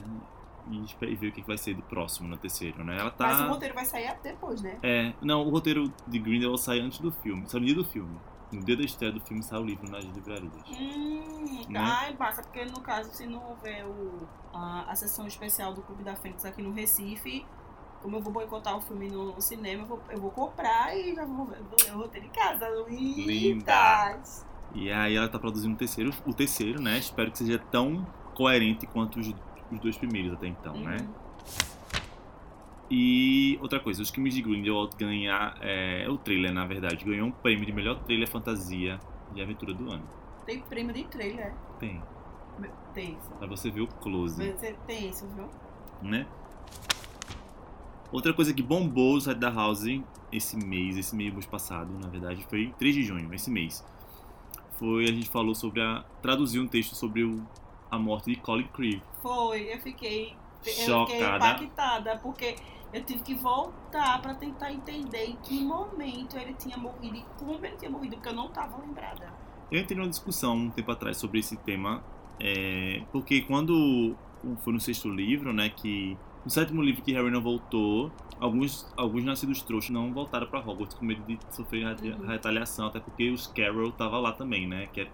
E 0.69 1.05
e 1.05 1.15
ver 1.15 1.27
o 1.27 1.31
que 1.31 1.41
vai 1.41 1.57
ser 1.57 1.75
do 1.75 1.83
próximo, 1.83 2.27
no 2.27 2.37
terceiro, 2.37 2.83
né? 2.83 2.97
Ela 2.99 3.11
tá... 3.11 3.27
Mas 3.27 3.41
o 3.41 3.47
roteiro 3.49 3.75
vai 3.75 3.85
sair 3.85 4.15
depois, 4.23 4.61
né? 4.61 4.77
É, 4.81 5.13
não, 5.21 5.45
o 5.45 5.49
roteiro 5.49 5.91
de 6.07 6.19
Grindelwald 6.19 6.59
sai 6.61 6.79
antes 6.79 6.99
do 6.99 7.11
filme, 7.11 7.47
sai 7.47 7.59
no 7.59 7.65
dia 7.65 7.75
do 7.75 7.85
filme. 7.85 8.17
No 8.51 8.63
dia 8.63 8.77
da 8.77 8.83
estreia 8.83 9.11
do 9.11 9.19
filme 9.19 9.43
sai 9.43 9.59
o 9.59 9.63
livro 9.63 9.89
nas 9.89 10.03
livrarias. 10.05 10.51
Hum, 10.69 11.61
Né? 11.69 11.79
ai, 11.79 12.13
basta, 12.13 12.41
porque 12.41 12.63
no 12.65 12.79
caso, 12.81 13.11
se 13.11 13.25
não 13.25 13.43
houver 13.49 13.85
o, 13.85 14.27
a, 14.53 14.91
a 14.91 14.95
sessão 14.95 15.27
especial 15.27 15.73
do 15.73 15.81
Clube 15.81 16.03
da 16.03 16.15
Fênix 16.15 16.45
aqui 16.45 16.61
no 16.61 16.71
Recife, 16.71 17.45
como 18.01 18.17
eu 18.17 18.21
vou 18.21 18.31
boicotar 18.31 18.77
o 18.77 18.81
filme 18.81 19.09
no 19.09 19.39
cinema, 19.41 19.83
eu 19.83 19.87
vou, 19.87 19.99
eu 20.09 20.21
vou 20.21 20.31
comprar 20.31 20.95
e 20.95 21.15
já 21.15 21.25
vou, 21.25 21.45
vou 21.45 21.55
ler 21.83 21.95
o 21.95 21.97
roteiro 21.97 22.27
em 22.27 22.29
casa. 22.29 22.67
Linda. 22.87 23.31
Lindas! 23.31 24.45
E 24.73 24.91
aí 24.91 25.15
ela 25.15 25.27
tá 25.27 25.39
produzindo 25.39 25.73
o 25.73 25.77
terceiro, 25.77 26.11
o 26.25 26.33
terceiro, 26.33 26.81
né? 26.81 26.97
Espero 26.97 27.31
que 27.31 27.37
seja 27.39 27.57
tão 27.71 28.05
coerente 28.35 28.85
quanto 28.85 29.19
os, 29.19 29.33
os 29.71 29.79
dois 29.79 29.97
primeiros 29.97 30.33
até 30.33 30.47
então, 30.47 30.75
né? 30.75 30.97
Uhum. 30.99 31.25
E 32.89 33.57
outra 33.61 33.79
coisa, 33.79 34.01
os 34.01 34.11
crimes 34.11 34.33
de 34.35 34.41
Grindelwald 34.41 34.95
ganhar, 34.95 35.57
é, 35.61 36.07
o 36.07 36.17
trailer 36.17 36.53
na 36.53 36.65
verdade, 36.65 37.03
ganhou 37.03 37.27
um 37.27 37.31
prêmio 37.31 37.65
de 37.65 37.71
melhor 37.71 37.99
trailer 38.03 38.29
fantasia 38.29 38.99
de 39.33 39.41
aventura 39.41 39.73
do 39.73 39.91
ano. 39.91 40.03
Tem 40.45 40.59
prêmio 40.61 40.93
de 40.93 41.03
trailer. 41.05 41.53
Tem, 41.79 42.01
Tem 42.93 43.13
isso. 43.17 43.31
pra 43.31 43.47
você 43.47 43.71
ver 43.71 43.81
o 43.81 43.87
close, 43.87 44.35
Você 44.51 44.75
tem 44.85 45.09
isso, 45.09 45.27
viu? 45.29 45.49
né? 46.01 46.27
Outra 48.11 48.33
coisa 48.33 48.53
que 48.53 48.61
bombou 48.61 49.15
o 49.15 49.21
site 49.21 49.39
da 49.39 49.49
House 49.49 49.85
esse 50.31 50.55
mês, 50.55 50.97
esse 50.97 51.15
mês 51.15 51.45
passado, 51.45 51.91
na 51.99 52.07
verdade, 52.07 52.45
foi 52.49 52.73
3 52.77 52.95
de 52.95 53.03
junho, 53.03 53.33
esse 53.33 53.49
mês. 53.49 53.83
Foi, 54.73 55.05
a 55.05 55.11
gente 55.11 55.29
falou 55.29 55.55
sobre 55.55 55.81
a. 55.81 56.03
traduzir 56.21 56.59
um 56.59 56.67
texto 56.67 56.95
sobre 56.95 57.23
o, 57.23 57.41
a 57.95 57.99
morte 57.99 58.33
de 58.33 58.39
Colin 58.41 58.67
Creevy. 58.67 59.01
Foi, 59.21 59.73
eu 59.73 59.79
fiquei, 59.79 60.33
eu 60.65 60.73
fiquei 60.73 60.85
Chocada. 60.85 61.35
impactada, 61.63 62.17
porque 62.17 62.55
eu 62.93 63.03
tive 63.03 63.21
que 63.23 63.35
voltar 63.35 64.21
pra 64.21 64.33
tentar 64.35 64.71
entender 64.71 65.25
em 65.25 65.35
que 65.37 65.63
momento 65.63 66.37
ele 66.37 66.53
tinha 66.53 66.77
morrido 66.77 67.17
e 67.17 67.25
como 67.37 67.53
ele 67.65 67.75
tinha 67.77 67.91
morrido, 67.91 68.15
porque 68.15 68.29
eu 68.29 68.35
não 68.35 68.49
tava 68.49 68.77
lembrada. 68.77 69.33
Eu 69.71 69.79
entrei 69.81 69.97
numa 69.97 70.09
discussão 70.09 70.55
um 70.55 70.69
tempo 70.69 70.91
atrás 70.91 71.17
sobre 71.17 71.39
esse 71.39 71.57
tema, 71.57 72.03
é, 72.39 73.01
porque 73.11 73.41
quando 73.41 74.15
foi 74.63 74.73
no 74.73 74.79
sexto 74.79 75.09
livro, 75.09 75.51
né, 75.51 75.69
que 75.69 76.15
no 76.43 76.51
sétimo 76.51 76.81
livro 76.81 77.01
que 77.01 77.11
Harry 77.13 77.31
não 77.31 77.41
voltou, 77.41 78.11
alguns, 78.39 78.85
alguns 78.95 79.23
nascidos 79.23 79.61
trouxas 79.63 79.89
não 79.89 80.13
voltaram 80.13 80.45
pra 80.47 80.59
Hogwarts 80.59 80.95
com 80.95 81.03
medo 81.05 81.23
de 81.25 81.39
sofrer 81.49 81.85
Uhum. 81.85 82.27
retaliação, 82.27 82.87
até 82.87 82.99
porque 82.99 83.31
os 83.31 83.47
Carroll 83.47 83.91
tava 83.91 84.19
lá 84.19 84.31
também, 84.31 84.67
né, 84.67 84.87
que, 84.93 85.01
é, 85.01 85.07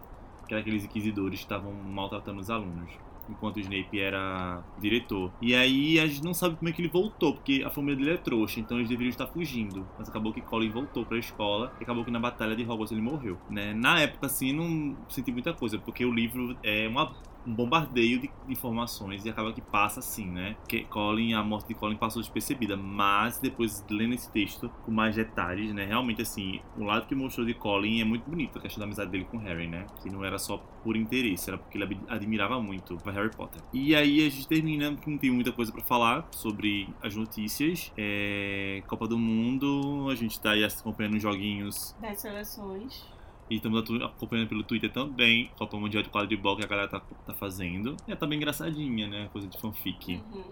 que 0.52 0.54
era 0.54 0.60
aqueles 0.62 0.84
inquisidores 0.84 1.40
que 1.40 1.46
estavam 1.46 1.72
maltratando 1.72 2.42
os 2.42 2.50
alunos. 2.50 2.92
Enquanto 3.30 3.56
o 3.56 3.60
Snape 3.62 3.98
era 3.98 4.62
diretor. 4.78 5.32
E 5.42 5.56
aí 5.56 5.98
a 5.98 6.06
gente 6.06 6.22
não 6.26 6.34
sabe 6.34 6.58
como 6.58 6.68
é 6.68 6.74
que 6.74 6.82
ele 6.82 6.90
voltou, 6.90 7.36
porque 7.36 7.64
a 7.66 7.70
família 7.70 7.96
dele 7.96 8.12
é 8.12 8.18
trouxa, 8.18 8.60
então 8.60 8.78
eles 8.78 8.90
deveriam 8.90 9.12
estar 9.12 9.28
fugindo. 9.28 9.88
Mas 9.98 10.10
acabou 10.10 10.34
que 10.34 10.42
Colin 10.42 10.70
voltou 10.70 11.06
pra 11.06 11.18
escola 11.18 11.72
e 11.80 11.84
acabou 11.84 12.04
que 12.04 12.12
na 12.12 12.20
batalha 12.20 12.54
de 12.54 12.64
Hogwarts 12.64 12.92
ele 12.92 13.02
morreu. 13.02 13.38
Né? 13.50 13.74
Na 13.74 14.02
época, 14.02 14.26
assim, 14.26 14.52
não 14.52 14.98
senti 15.08 15.32
muita 15.32 15.54
coisa, 15.54 15.78
porque 15.78 16.04
o 16.04 16.12
livro 16.12 16.58
é 16.62 16.86
uma- 16.90 17.14
um 17.46 17.54
bombardeio 17.54 18.20
de 18.20 18.30
informações 18.48 19.26
e 19.26 19.30
acaba 19.30 19.52
que 19.54 19.62
passa 19.62 20.00
assim, 20.00 20.26
né? 20.26 20.56
Que 20.68 20.84
Colin, 20.86 21.34
a 21.34 21.44
morte 21.44 21.70
de 21.70 21.74
Colin 21.74 21.96
passou 21.96 22.22
despercebida, 22.22 22.78
mas 22.78 23.40
depois 23.40 23.84
lendo 23.90 24.14
esse 24.14 24.32
texto 24.32 24.70
com 24.84 24.92
mais 24.92 25.16
detalhes, 25.16 25.74
né? 25.74 25.86
Realmente, 25.86 26.22
assim, 26.22 26.62
o 26.78 26.84
lado 26.84 27.08
que 27.08 27.16
mostrou 27.16 27.46
de 27.46 27.54
Colin 27.54 28.02
é 28.02 28.04
muito 28.04 28.30
bonito, 28.30 28.58
a 28.58 28.62
questão 28.62 28.80
da 28.80 28.86
amizade 28.86 29.12
dele 29.12 29.26
com 29.26 29.38
Harry, 29.38 29.68
né? 29.68 29.86
Que 30.02 30.10
não 30.10 30.24
era 30.24 30.38
só 30.38 30.58
por 30.84 30.96
interesse, 30.96 31.50
era 31.50 31.58
porque 31.58 31.78
ele 31.78 32.00
admirava 32.08 32.62
muito 32.62 32.96
o 32.96 33.10
Harry 33.10 33.32
Potter. 33.32 33.62
E 33.74 33.96
aí 33.96 34.26
a 34.26 34.30
gente 34.30 34.48
termina, 34.48 34.92
não 34.92 35.18
tem 35.18 35.32
muita 35.32 35.52
coisa 35.52 35.72
pra 35.72 35.82
falar 35.82 36.28
sobre 36.32 36.90
as 37.02 37.16
notícias. 37.16 37.92
É... 37.98 38.84
Copa 38.88 39.08
do 39.08 39.18
Mundo, 39.18 40.08
a 40.10 40.16
gente 40.16 40.40
tá 40.40 40.52
aí 40.52 40.64
acompanhando 40.64 41.16
os 41.16 41.22
joguinhos 41.22 41.96
Das 42.02 42.20
seleções. 42.20 43.06
E 43.52 43.56
estamos 43.58 43.84
acompanhando 44.02 44.48
pelo 44.48 44.64
Twitter 44.64 44.90
também, 44.92 45.52
Copa 45.58 45.78
Mundial 45.78 46.02
de 46.02 46.10
Quadribol 46.10 46.56
que 46.56 46.64
a 46.64 46.68
galera 46.68 46.88
tá, 46.88 47.02
tá 47.02 47.34
fazendo. 47.34 47.98
É, 48.08 48.16
tá 48.16 48.26
bem 48.26 48.38
engraçadinha, 48.38 49.08
né? 49.08 49.30
Coisa 49.34 49.46
de 49.48 49.60
fanfic. 49.60 50.22
Uhum. 50.34 50.44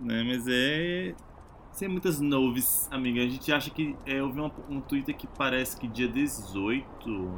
Né? 0.00 0.22
Mas 0.24 0.46
é. 0.48 1.14
Sem 1.70 1.88
muitas 1.88 2.18
noves, 2.20 2.88
amiga. 2.90 3.22
A 3.22 3.26
gente 3.28 3.52
acha 3.52 3.70
que. 3.70 3.94
É, 4.06 4.20
eu 4.20 4.32
vi 4.32 4.40
uma- 4.40 4.52
um 4.70 4.80
Twitter 4.80 5.14
que 5.16 5.26
parece 5.26 5.78
que 5.78 5.86
dia 5.86 6.08
18. 6.08 7.30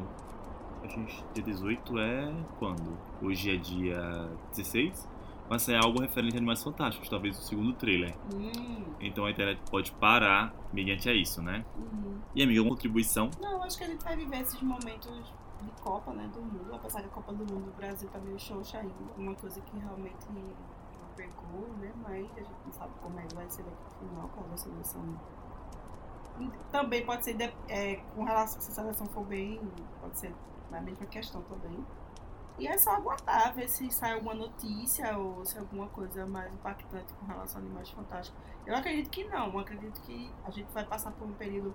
A 0.82 0.86
gente, 0.86 1.24
dia 1.34 1.42
18 1.44 1.98
é 1.98 2.32
quando? 2.58 2.96
Hoje 3.22 3.50
é 3.50 3.56
dia 3.56 4.28
16? 4.50 5.08
Vai 5.48 5.58
ser 5.58 5.76
algo 5.76 6.00
referente 6.00 6.34
a 6.34 6.38
Animais 6.38 6.62
Fantásticos, 6.62 7.08
talvez 7.08 7.38
o 7.38 7.42
segundo 7.42 7.74
trailer. 7.74 8.16
Hum, 8.34 8.94
Então 9.00 9.26
a 9.26 9.30
internet 9.30 9.60
pode 9.70 9.92
parar 9.92 10.54
mediante 10.72 11.08
a 11.08 11.12
isso, 11.12 11.42
né? 11.42 11.64
uhum. 11.76 12.18
E 12.34 12.42
amiga, 12.42 12.62
uma 12.62 12.70
contribuição? 12.70 13.30
Não, 13.40 13.62
acho 13.62 13.76
que 13.78 13.84
a 13.84 13.86
gente 13.86 14.02
vai 14.02 14.16
viver 14.16 14.40
esses 14.40 14.60
momentos 14.62 15.32
de 15.62 15.70
Copa, 15.82 16.12
né, 16.12 16.28
do 16.32 16.40
mundo. 16.40 16.74
Apesar 16.74 17.00
que 17.00 17.06
a 17.06 17.10
Copa 17.10 17.32
do 17.32 17.38
Mundo 17.38 17.66
do 17.66 17.76
Brasil 17.76 18.08
tá 18.10 18.18
meio 18.18 18.38
xoxa 18.38 18.78
ainda. 18.78 18.94
Uma 19.16 19.34
coisa 19.34 19.60
que 19.60 19.78
realmente 19.78 20.26
não 20.32 20.42
pegou, 21.16 21.68
né, 21.78 21.92
mas 22.02 22.26
a 22.36 22.40
gente 22.40 22.50
não 22.64 22.72
sabe 22.72 22.92
como 23.02 23.20
é 23.20 23.22
que 23.22 23.34
vai 23.34 23.48
ser 23.50 23.62
daqui 23.62 23.76
pro 23.98 24.08
final, 24.08 24.28
qual 24.34 24.46
a 24.52 24.56
seleção. 24.56 25.20
Também 26.72 27.06
pode 27.06 27.24
ser, 27.24 27.36
é, 27.68 27.96
com 28.16 28.24
relação, 28.24 28.60
se 28.60 28.70
a 28.70 28.74
seleção 28.74 29.06
for 29.06 29.24
bem, 29.24 29.60
pode 30.00 30.18
ser 30.18 30.34
a 30.72 30.80
mesma 30.80 31.06
questão 31.06 31.42
também. 31.42 31.78
E 32.58 32.66
é 32.68 32.78
só 32.78 32.92
aguardar, 32.92 33.52
ver 33.54 33.68
se 33.68 33.90
sai 33.90 34.12
alguma 34.12 34.34
notícia 34.34 35.16
ou 35.18 35.44
se 35.44 35.58
alguma 35.58 35.88
coisa 35.88 36.24
mais 36.26 36.52
impactante 36.52 37.12
com 37.14 37.26
relação 37.26 37.60
a 37.60 37.64
Animais 37.64 37.90
Fantásticos. 37.90 38.40
Eu 38.64 38.76
acredito 38.76 39.10
que 39.10 39.24
não, 39.24 39.48
eu 39.52 39.58
acredito 39.58 40.00
que 40.02 40.30
a 40.44 40.50
gente 40.50 40.70
vai 40.72 40.84
passar 40.84 41.10
por 41.12 41.26
um 41.26 41.32
período 41.32 41.74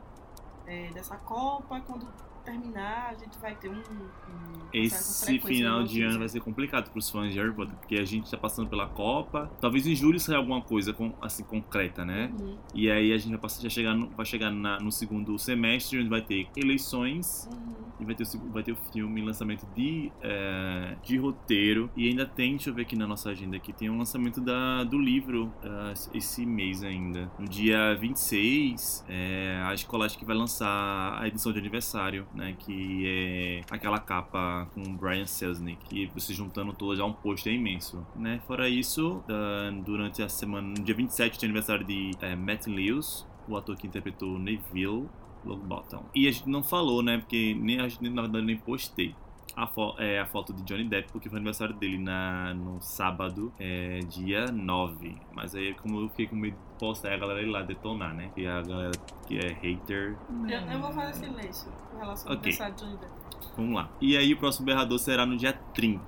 é, 0.66 0.90
dessa 0.92 1.18
Copa, 1.18 1.82
quando 1.82 2.08
terminar, 2.46 3.10
a 3.10 3.14
gente 3.16 3.38
vai 3.40 3.54
ter 3.56 3.70
um. 3.70 3.78
um 3.80 4.60
Esse 4.72 5.40
final 5.40 5.84
de 5.84 6.02
ano 6.02 6.20
vai 6.20 6.30
ser 6.30 6.40
complicado 6.40 6.90
pros 6.92 7.10
fãs 7.10 7.32
de 7.34 7.40
Harry 7.40 7.54
Potter, 7.54 7.76
porque 7.76 7.96
a 7.96 8.06
gente 8.06 8.32
tá 8.32 8.38
passando 8.38 8.70
pela 8.70 8.88
Copa. 8.88 9.52
Talvez 9.60 9.86
em 9.86 9.94
julho 9.96 10.20
saia 10.20 10.38
alguma 10.38 10.62
coisa 10.62 10.94
com- 10.94 11.14
assim 11.22 11.44
concreta, 11.44 12.06
né? 12.06 12.32
Uhum, 12.40 12.58
E 12.74 12.90
aí 12.90 13.12
a 13.14 13.18
gente 13.18 13.32
vai, 13.32 13.40
passar, 13.40 13.62
já 13.62 13.70
chegar 13.70 13.94
no, 13.94 14.10
vai 14.12 14.26
chegar 14.26 14.50
na- 14.52 14.80
no 14.80 14.92
segundo 14.92 15.38
semestre, 15.38 16.00
onde 16.00 16.10
vai 16.10 16.22
ter 16.22 16.50
eleições 16.56 17.48
uhum. 17.52 17.89
E 18.00 18.06
vai 18.06 18.16
ter 18.16 18.24
o, 18.24 18.52
vai 18.52 18.64
ter 18.64 18.72
o 18.72 18.78
filme, 18.92 19.22
lançamento 19.22 19.66
de, 19.76 20.12
é, 20.22 20.96
de 21.04 21.18
roteiro. 21.18 21.90
E 21.96 22.08
ainda 22.08 22.26
tem, 22.26 22.52
deixa 22.52 22.70
eu 22.70 22.74
ver 22.74 22.84
aqui 22.84 22.96
na 22.96 23.08
nossa 23.08 23.30
agenda 23.30 23.58
aqui, 23.58 23.74
tem 23.74 23.90
um 23.90 23.98
lançamento 23.98 24.40
da, 24.42 24.84
do 24.84 24.98
livro 24.98 25.54
ah, 25.64 25.94
esse 26.14 26.46
mês 26.46 26.84
ainda. 26.84 27.32
No 27.38 27.48
dia 27.48 27.96
26, 27.96 29.06
é, 29.10 29.62
a 29.66 29.76
Scholastic 29.76 30.24
vai 30.26 30.36
lançar 30.36 31.18
a 31.20 31.28
edição 31.28 31.52
de 31.52 31.60
aniversário, 31.60 32.28
né? 32.34 32.56
Que 32.58 33.04
é 33.06 33.62
aquela 33.70 34.00
capa 34.00 34.68
com 34.74 34.82
o 34.82 34.98
Brian 34.98 35.26
Selznick. 35.26 35.80
E 35.92 36.08
você 36.08 36.34
juntando 36.34 36.74
todas 36.74 36.98
já 36.98 37.06
um 37.06 37.14
pôster 37.14 37.54
imenso, 37.54 38.06
né? 38.16 38.42
Fora 38.48 38.70
isso, 38.70 39.24
ah, 39.30 39.72
durante 39.86 40.22
a 40.22 40.30
semana, 40.30 40.68
no 40.68 40.84
dia 40.84 40.96
27 40.96 41.40
tem 41.40 41.48
aniversário 41.48 41.86
de 41.86 42.12
é, 42.22 42.36
Matt 42.36 42.68
Lewis, 42.68 43.28
o 43.48 43.58
ator 43.58 43.76
que 43.76 43.88
interpretou 43.88 44.38
Neville 44.38 45.10
Longbottom. 45.46 46.04
E 46.16 46.28
a 46.28 46.32
gente 46.32 46.50
não 46.50 46.64
falou, 46.64 47.02
né? 47.02 47.18
Porque 47.18 47.54
nem, 47.60 47.80
a 47.80 47.88
gente, 47.88 48.08
na 48.10 48.22
verdade, 48.22 48.46
nem 48.46 48.58
postei. 48.58 49.16
A, 49.56 49.68
fo 49.68 49.94
é, 49.98 50.20
a 50.20 50.26
foto 50.26 50.54
de 50.54 50.62
Johnny 50.64 50.86
Depp, 50.86 51.12
porque 51.12 51.28
foi 51.28 51.38
aniversário 51.38 51.74
dele 51.76 51.98
na, 51.98 52.54
no 52.54 52.80
sábado, 52.82 53.52
é, 53.60 54.00
dia 54.00 54.46
9. 54.52 55.18
Mas 55.34 55.54
aí, 55.56 55.74
como 55.74 56.00
eu 56.02 56.10
fiquei 56.10 56.28
com 56.28 56.36
medo 56.36 56.56
de 56.56 56.80
postar, 56.80 57.12
a 57.14 57.18
galera 57.18 57.42
ir 57.42 57.48
lá 57.48 57.62
detonar, 57.62 58.14
né? 58.14 58.32
Que 58.34 58.46
a 58.46 58.62
galera 58.62 58.92
que 59.28 59.38
é 59.38 59.52
hater. 59.54 60.18
Eu, 60.48 60.60
eu 60.60 60.80
vou 60.80 60.92
fazer 60.94 61.14
silêncio 61.26 61.72
com 61.92 61.98
relação 62.00 62.32
ao 62.32 62.38
Ok. 62.38 62.52
aniversário 62.52 62.76
de 62.76 62.84
Johnny 62.84 62.98
Depp. 62.98 63.14
Vamos 63.58 63.76
lá. 63.76 63.90
E 64.00 64.16
aí, 64.16 64.34
o 64.34 64.38
próximo 64.38 64.66
berrador 64.66 65.00
será 65.00 65.26
no 65.26 65.36
dia 65.36 65.54
30. 65.74 66.02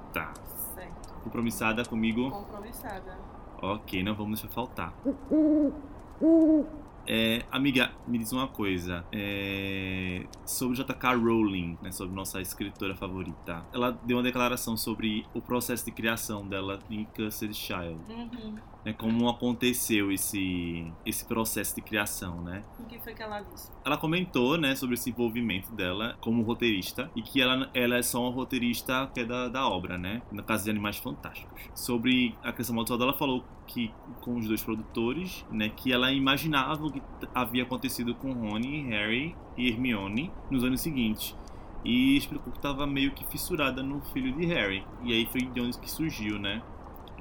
Certo. 0.73 1.13
Compromissada 1.23 1.83
comigo? 1.83 2.29
Compromissada. 2.31 3.17
Ok, 3.61 4.01
não 4.03 4.15
vamos 4.15 4.39
deixar 4.39 4.53
faltar. 4.53 4.93
É, 7.07 7.43
amiga, 7.51 7.91
me 8.07 8.17
diz 8.17 8.31
uma 8.31 8.47
coisa. 8.47 9.05
É, 9.11 10.25
sobre 10.45 10.77
J.K. 10.77 11.15
Rowling, 11.15 11.77
né, 11.81 11.91
sobre 11.91 12.15
nossa 12.15 12.41
escritora 12.41 12.95
favorita. 12.95 13.65
Ela 13.73 13.91
deu 14.03 14.17
uma 14.17 14.23
declaração 14.23 14.77
sobre 14.77 15.25
o 15.33 15.41
processo 15.41 15.85
de 15.85 15.91
criação 15.91 16.47
dela 16.47 16.79
em 16.89 17.05
Cursed 17.05 17.53
Child. 17.53 17.99
Uhum. 18.09 18.55
Né, 18.85 18.93
como 18.93 19.29
aconteceu 19.29 20.11
esse, 20.11 20.91
esse 21.05 21.25
processo 21.25 21.75
de 21.75 21.81
criação, 21.81 22.41
né? 22.41 22.63
O 22.79 22.85
que 22.85 22.99
foi 22.99 23.13
que 23.13 23.21
ela 23.21 23.41
disse? 23.41 23.71
Ela 23.85 23.97
comentou, 23.97 24.57
né, 24.57 24.75
sobre 24.75 24.95
esse 24.95 25.09
envolvimento 25.09 25.71
dela 25.73 26.17
como 26.21 26.41
roteirista 26.43 27.09
e 27.15 27.21
que 27.21 27.41
ela, 27.41 27.69
ela 27.73 27.97
é 27.97 28.01
só 28.01 28.21
uma 28.21 28.31
roteirista 28.31 29.09
que 29.13 29.21
é 29.21 29.25
da, 29.25 29.47
da 29.47 29.67
obra, 29.67 29.97
né? 29.97 30.21
No 30.31 30.43
caso 30.43 30.63
de 30.63 30.69
Animais 30.69 30.97
Fantásticos. 30.97 31.61
Sobre 31.75 32.35
a 32.43 32.51
criação 32.51 32.75
audiovisual 32.77 32.99
dela, 32.99 33.17
falou 33.17 33.43
que 33.67 33.91
com 34.21 34.35
os 34.37 34.47
dois 34.47 34.61
produtores, 34.63 35.45
né, 35.51 35.69
que 35.69 35.93
ela 35.93 36.11
imaginava 36.11 36.85
o 36.85 36.91
que 36.91 37.01
havia 37.33 37.63
acontecido 37.63 38.13
com 38.15 38.33
Rony, 38.33 38.83
Harry 38.89 39.35
e 39.57 39.69
Hermione 39.69 40.31
nos 40.49 40.63
anos 40.63 40.81
seguintes 40.81 41.35
e 41.83 42.17
explicou 42.17 42.51
que 42.51 42.59
estava 42.59 42.85
meio 42.85 43.11
que 43.11 43.25
fissurada 43.25 43.81
no 43.81 44.01
filho 44.13 44.31
de 44.33 44.45
Harry. 44.45 44.85
E 45.03 45.13
aí 45.13 45.25
foi 45.25 45.41
de 45.41 45.61
onde 45.61 45.79
que 45.79 45.89
surgiu, 45.89 46.37
né? 46.39 46.61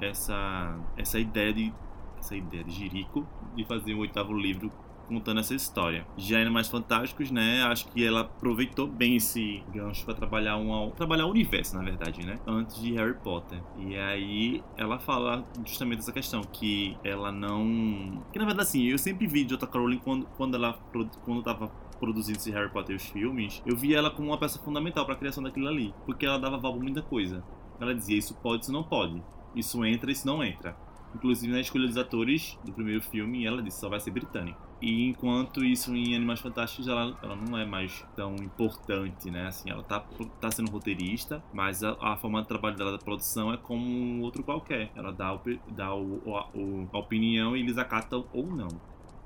Essa, 0.01 0.77
essa 0.97 1.19
ideia 1.19 1.53
de 1.53 1.73
essa 2.17 2.35
ideia 2.35 2.63
de 2.63 2.71
Jerico 2.71 3.27
de 3.55 3.65
fazer 3.65 3.95
o 3.95 3.99
oitavo 3.99 4.33
livro 4.33 4.71
contando 5.07 5.41
essa 5.41 5.53
história. 5.53 6.07
Já 6.15 6.39
em 6.39 6.49
Mais 6.49 6.69
Fantásticos, 6.69 7.29
né? 7.31 7.63
Acho 7.63 7.87
que 7.89 8.05
ela 8.05 8.21
aproveitou 8.21 8.87
bem 8.87 9.17
esse 9.17 9.61
gancho 9.73 10.05
para 10.05 10.13
trabalhar 10.13 10.55
um 10.55 10.91
trabalhar 10.91 11.25
o 11.25 11.29
universo, 11.29 11.75
na 11.75 11.83
verdade, 11.83 12.25
né? 12.25 12.39
Antes 12.47 12.81
de 12.81 12.93
Harry 12.93 13.15
Potter. 13.15 13.61
E 13.77 13.97
aí 13.97 14.63
ela 14.77 14.99
fala 14.99 15.45
justamente 15.65 15.99
essa 15.99 16.13
questão 16.13 16.41
que 16.41 16.97
ela 17.03 17.31
não, 17.31 18.23
que 18.31 18.39
na 18.39 18.45
verdade 18.45 18.69
assim, 18.69 18.85
eu 18.85 18.97
sempre 18.97 19.27
vi 19.27 19.43
J.K. 19.43 19.67
Rowling 19.77 19.99
quando 19.99 20.25
quando 20.37 20.55
ela 20.55 20.79
quando 21.25 21.43
tava 21.43 21.67
produzindo 21.99 22.37
esse 22.37 22.51
Harry 22.51 22.71
Potter 22.71 22.95
os 22.95 23.03
filmes, 23.03 23.61
eu 23.65 23.75
via 23.75 23.97
ela 23.97 24.09
como 24.09 24.29
uma 24.29 24.37
peça 24.37 24.59
fundamental 24.59 25.05
para 25.05 25.13
a 25.15 25.17
criação 25.17 25.43
daquilo 25.43 25.67
ali, 25.67 25.93
porque 26.05 26.25
ela 26.25 26.39
dava 26.39 26.57
valor 26.57 26.79
a 26.79 26.83
muita 26.83 27.01
coisa. 27.01 27.43
Ela 27.79 27.93
dizia 27.93 28.17
isso 28.17 28.33
pode, 28.35 28.63
isso 28.63 28.71
não 28.71 28.83
pode. 28.83 29.21
Isso 29.55 29.83
entra, 29.85 30.11
isso 30.11 30.25
não 30.25 30.43
entra. 30.43 30.75
Inclusive 31.13 31.51
na 31.51 31.59
escolha 31.59 31.87
dos 31.87 31.97
atores 31.97 32.57
do 32.63 32.71
primeiro 32.71 33.01
filme, 33.01 33.45
ela 33.45 33.61
disse 33.61 33.79
só 33.79 33.89
vai 33.89 33.99
ser 33.99 34.11
britânico. 34.11 34.59
E 34.81 35.09
enquanto 35.09 35.63
isso 35.63 35.93
em 35.95 36.15
Animais 36.15 36.39
Fantásticos 36.39 36.87
ela, 36.87 37.17
ela 37.21 37.35
não 37.35 37.57
é 37.57 37.65
mais 37.65 38.03
tão 38.15 38.35
importante, 38.35 39.29
né? 39.29 39.47
Assim, 39.47 39.69
ela 39.69 39.83
tá, 39.83 39.99
tá 40.39 40.49
sendo 40.49 40.71
roteirista, 40.71 41.43
mas 41.53 41.83
a, 41.83 41.95
a 41.99 42.17
forma 42.17 42.41
de 42.41 42.47
trabalho 42.47 42.75
dela 42.77 42.93
da 42.93 42.97
produção 42.97 43.53
é 43.53 43.57
como 43.57 43.85
um 43.85 44.21
outro 44.21 44.41
qualquer. 44.41 44.91
Ela 44.95 45.11
dá, 45.11 45.35
o, 45.35 45.41
dá 45.67 45.93
o, 45.93 46.17
o, 46.55 46.89
a 46.91 46.97
opinião 46.97 47.55
e 47.55 47.59
eles 47.59 47.77
acatam 47.77 48.25
ou 48.33 48.47
não. 48.47 48.69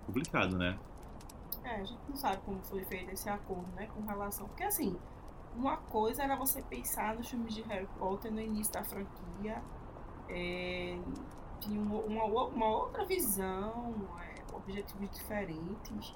Complicado, 0.05 0.57
né? 0.57 0.77
É, 1.63 1.75
a 1.81 1.83
gente 1.83 2.01
não 2.09 2.15
sabe 2.15 2.41
como 2.45 2.61
foi 2.63 2.83
feito 2.83 3.11
esse 3.11 3.29
acordo, 3.29 3.67
né, 3.75 3.88
com 3.88 4.01
relação. 4.01 4.47
Porque 4.47 4.63
assim, 4.63 4.95
uma 5.55 5.77
coisa 5.77 6.23
era 6.23 6.35
você 6.35 6.61
pensar 6.61 7.15
nos 7.15 7.29
filmes 7.29 7.55
de 7.55 7.61
Harry 7.63 7.88
Potter 7.97 8.31
no 8.31 8.41
início 8.41 8.73
da 8.73 8.83
franquia, 8.83 9.63
é, 10.29 10.97
uma, 11.67 12.23
uma, 12.23 12.67
outra 12.67 13.05
visão, 13.05 13.93
é, 14.19 14.55
objetivos 14.55 15.09
diferentes. 15.11 16.13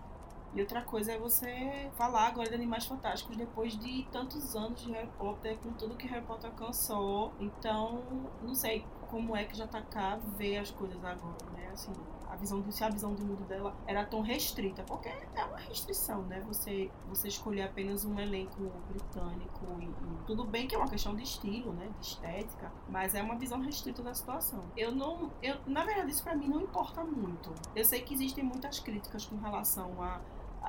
E 0.54 0.62
outra 0.62 0.82
coisa 0.82 1.12
é 1.12 1.18
você 1.18 1.92
falar 1.96 2.28
agora 2.28 2.50
de 2.50 2.56
Animais 2.56 2.86
Fantásticos 2.86 3.38
depois 3.38 3.78
de 3.78 4.08
tantos 4.12 4.56
anos 4.56 4.82
de 4.82 4.92
Harry 4.92 5.10
Potter, 5.18 5.58
com 5.60 5.72
tudo 5.74 5.96
que 5.96 6.08
Harry 6.08 6.26
Potter 6.26 6.50
alcançou. 6.50 7.32
Então, 7.40 8.02
não 8.42 8.56
sei 8.56 8.84
como 9.10 9.36
é 9.36 9.44
que 9.44 9.54
JK 9.54 10.20
vê 10.38 10.58
as 10.58 10.72
coisas 10.72 11.04
agora, 11.04 11.38
né? 11.56 11.70
Assim, 11.72 11.94
a 12.30 12.36
visão 12.36 12.62
do, 12.62 12.72
se 12.72 12.84
a 12.84 12.90
visão 12.90 13.14
do 13.14 13.26
mundo 13.26 13.44
dela 13.46 13.76
era 13.88 14.06
tão 14.06 14.22
restrita, 14.22 14.84
porque 14.84 15.10
é 15.10 15.44
uma 15.44 15.58
restrição, 15.58 16.22
né? 16.24 16.40
Você, 16.48 16.92
você 17.08 17.28
escolher 17.28 17.64
apenas 17.64 18.06
um 18.06 18.20
elenco 18.20 18.72
britânico 18.88 19.66
e, 19.80 19.86
e, 19.86 20.26
tudo 20.28 20.46
bem 20.46 20.68
que 20.68 20.76
é 20.76 20.78
uma 20.78 20.88
questão 20.88 21.16
de 21.16 21.24
estilo, 21.24 21.74
né? 21.74 21.90
De 22.00 22.06
estética, 22.06 22.72
mas 22.88 23.16
é 23.16 23.24
uma 23.24 23.36
visão 23.36 23.60
restrita 23.60 24.04
da 24.04 24.14
situação. 24.14 24.64
Eu 24.78 24.92
não, 24.92 25.32
eu, 25.42 25.58
na 25.66 25.84
verdade, 25.84 26.12
isso 26.12 26.24
para 26.24 26.36
mim 26.36 26.48
não 26.48 26.62
importa 26.62 27.04
muito. 27.04 27.54
Eu 27.76 27.84
sei 27.84 28.02
que 28.02 28.14
existem 28.14 28.44
muitas 28.44 28.80
críticas 28.80 29.26
com 29.26 29.38
relação 29.38 30.02
a 30.02 30.22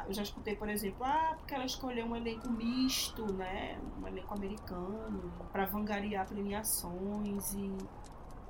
eu 0.06 0.14
já 0.14 0.22
escutei, 0.22 0.54
por 0.56 0.68
exemplo, 0.68 1.04
ah, 1.04 1.34
porque 1.36 1.54
ela 1.54 1.64
escolheu 1.64 2.06
um 2.06 2.16
elenco 2.16 2.48
misto, 2.48 3.32
né? 3.32 3.78
Um 4.00 4.06
elenco 4.06 4.32
americano, 4.32 5.32
para 5.52 5.66
vangariar 5.66 6.26
premiações 6.26 7.52
e 7.54 7.76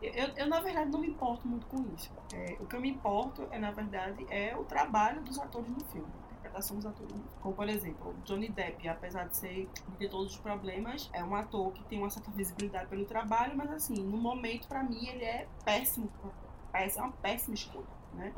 eu, 0.03 0.29
eu, 0.37 0.49
na 0.49 0.61
verdade, 0.61 0.91
não 0.91 1.01
me 1.01 1.09
importo 1.09 1.47
muito 1.47 1.67
com 1.67 1.83
isso. 1.95 2.11
É, 2.35 2.57
o 2.61 2.67
que 2.67 2.75
eu 2.75 2.81
me 2.81 2.91
importo, 2.91 3.47
é, 3.51 3.59
na 3.59 3.71
verdade, 3.71 4.27
é 4.31 4.57
o 4.57 4.65
trabalho 4.65 5.21
dos 5.23 5.39
atores 5.39 5.69
no 5.69 5.81
filme. 5.87 6.09
A 6.31 6.33
interpretação 6.33 6.77
dos 6.77 6.87
atores. 6.87 7.15
Como, 7.41 7.55
por 7.55 7.69
exemplo, 7.69 8.15
Johnny 8.25 8.49
Depp, 8.49 8.89
apesar 8.89 9.29
de 9.29 9.37
ser 9.37 9.69
de 9.89 9.97
ter 9.99 10.09
todos 10.09 10.33
os 10.33 10.39
problemas, 10.39 11.11
é 11.13 11.23
um 11.23 11.35
ator 11.35 11.73
que 11.73 11.85
tem 11.85 11.99
uma 11.99 12.11
certa 12.11 12.31
visibilidade 12.31 12.87
pelo 12.89 13.05
trabalho, 13.05 13.57
mas, 13.57 13.71
assim, 13.71 13.95
no 14.03 14.17
momento, 14.17 14.67
para 14.69 14.83
mim, 14.83 15.07
ele 15.07 15.25
é 15.25 15.47
péssimo. 15.65 16.11
É 16.73 16.89
uma 16.99 17.13
péssima 17.13 17.55
escolha, 17.55 17.87
né? 18.15 18.33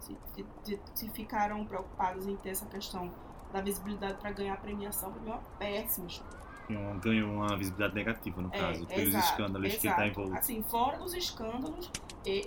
Se, 0.00 0.16
se, 0.62 0.80
se 0.94 1.08
ficaram 1.10 1.64
preocupados 1.64 2.26
em 2.26 2.36
ter 2.36 2.50
essa 2.50 2.66
questão 2.66 3.12
da 3.52 3.60
visibilidade 3.60 4.18
para 4.18 4.30
ganhar 4.30 4.56
premiação, 4.60 5.10
para 5.10 5.20
mim 5.22 5.30
é 5.30 5.32
uma 5.32 5.42
péssima 5.58 6.06
escolha 6.06 6.47
ganhou 7.00 7.30
uma 7.30 7.56
visibilidade 7.56 7.94
negativa, 7.94 8.42
no 8.42 8.48
é, 8.52 8.58
caso, 8.58 8.86
pelos 8.86 9.08
exato, 9.08 9.24
escândalos 9.26 9.66
exato. 9.68 9.80
que 9.80 9.88
está 9.88 10.06
envolvido. 10.06 10.36
Assim, 10.36 10.62
fora 10.62 10.98
dos 10.98 11.14
escândalos, 11.14 11.90
e, 12.26 12.46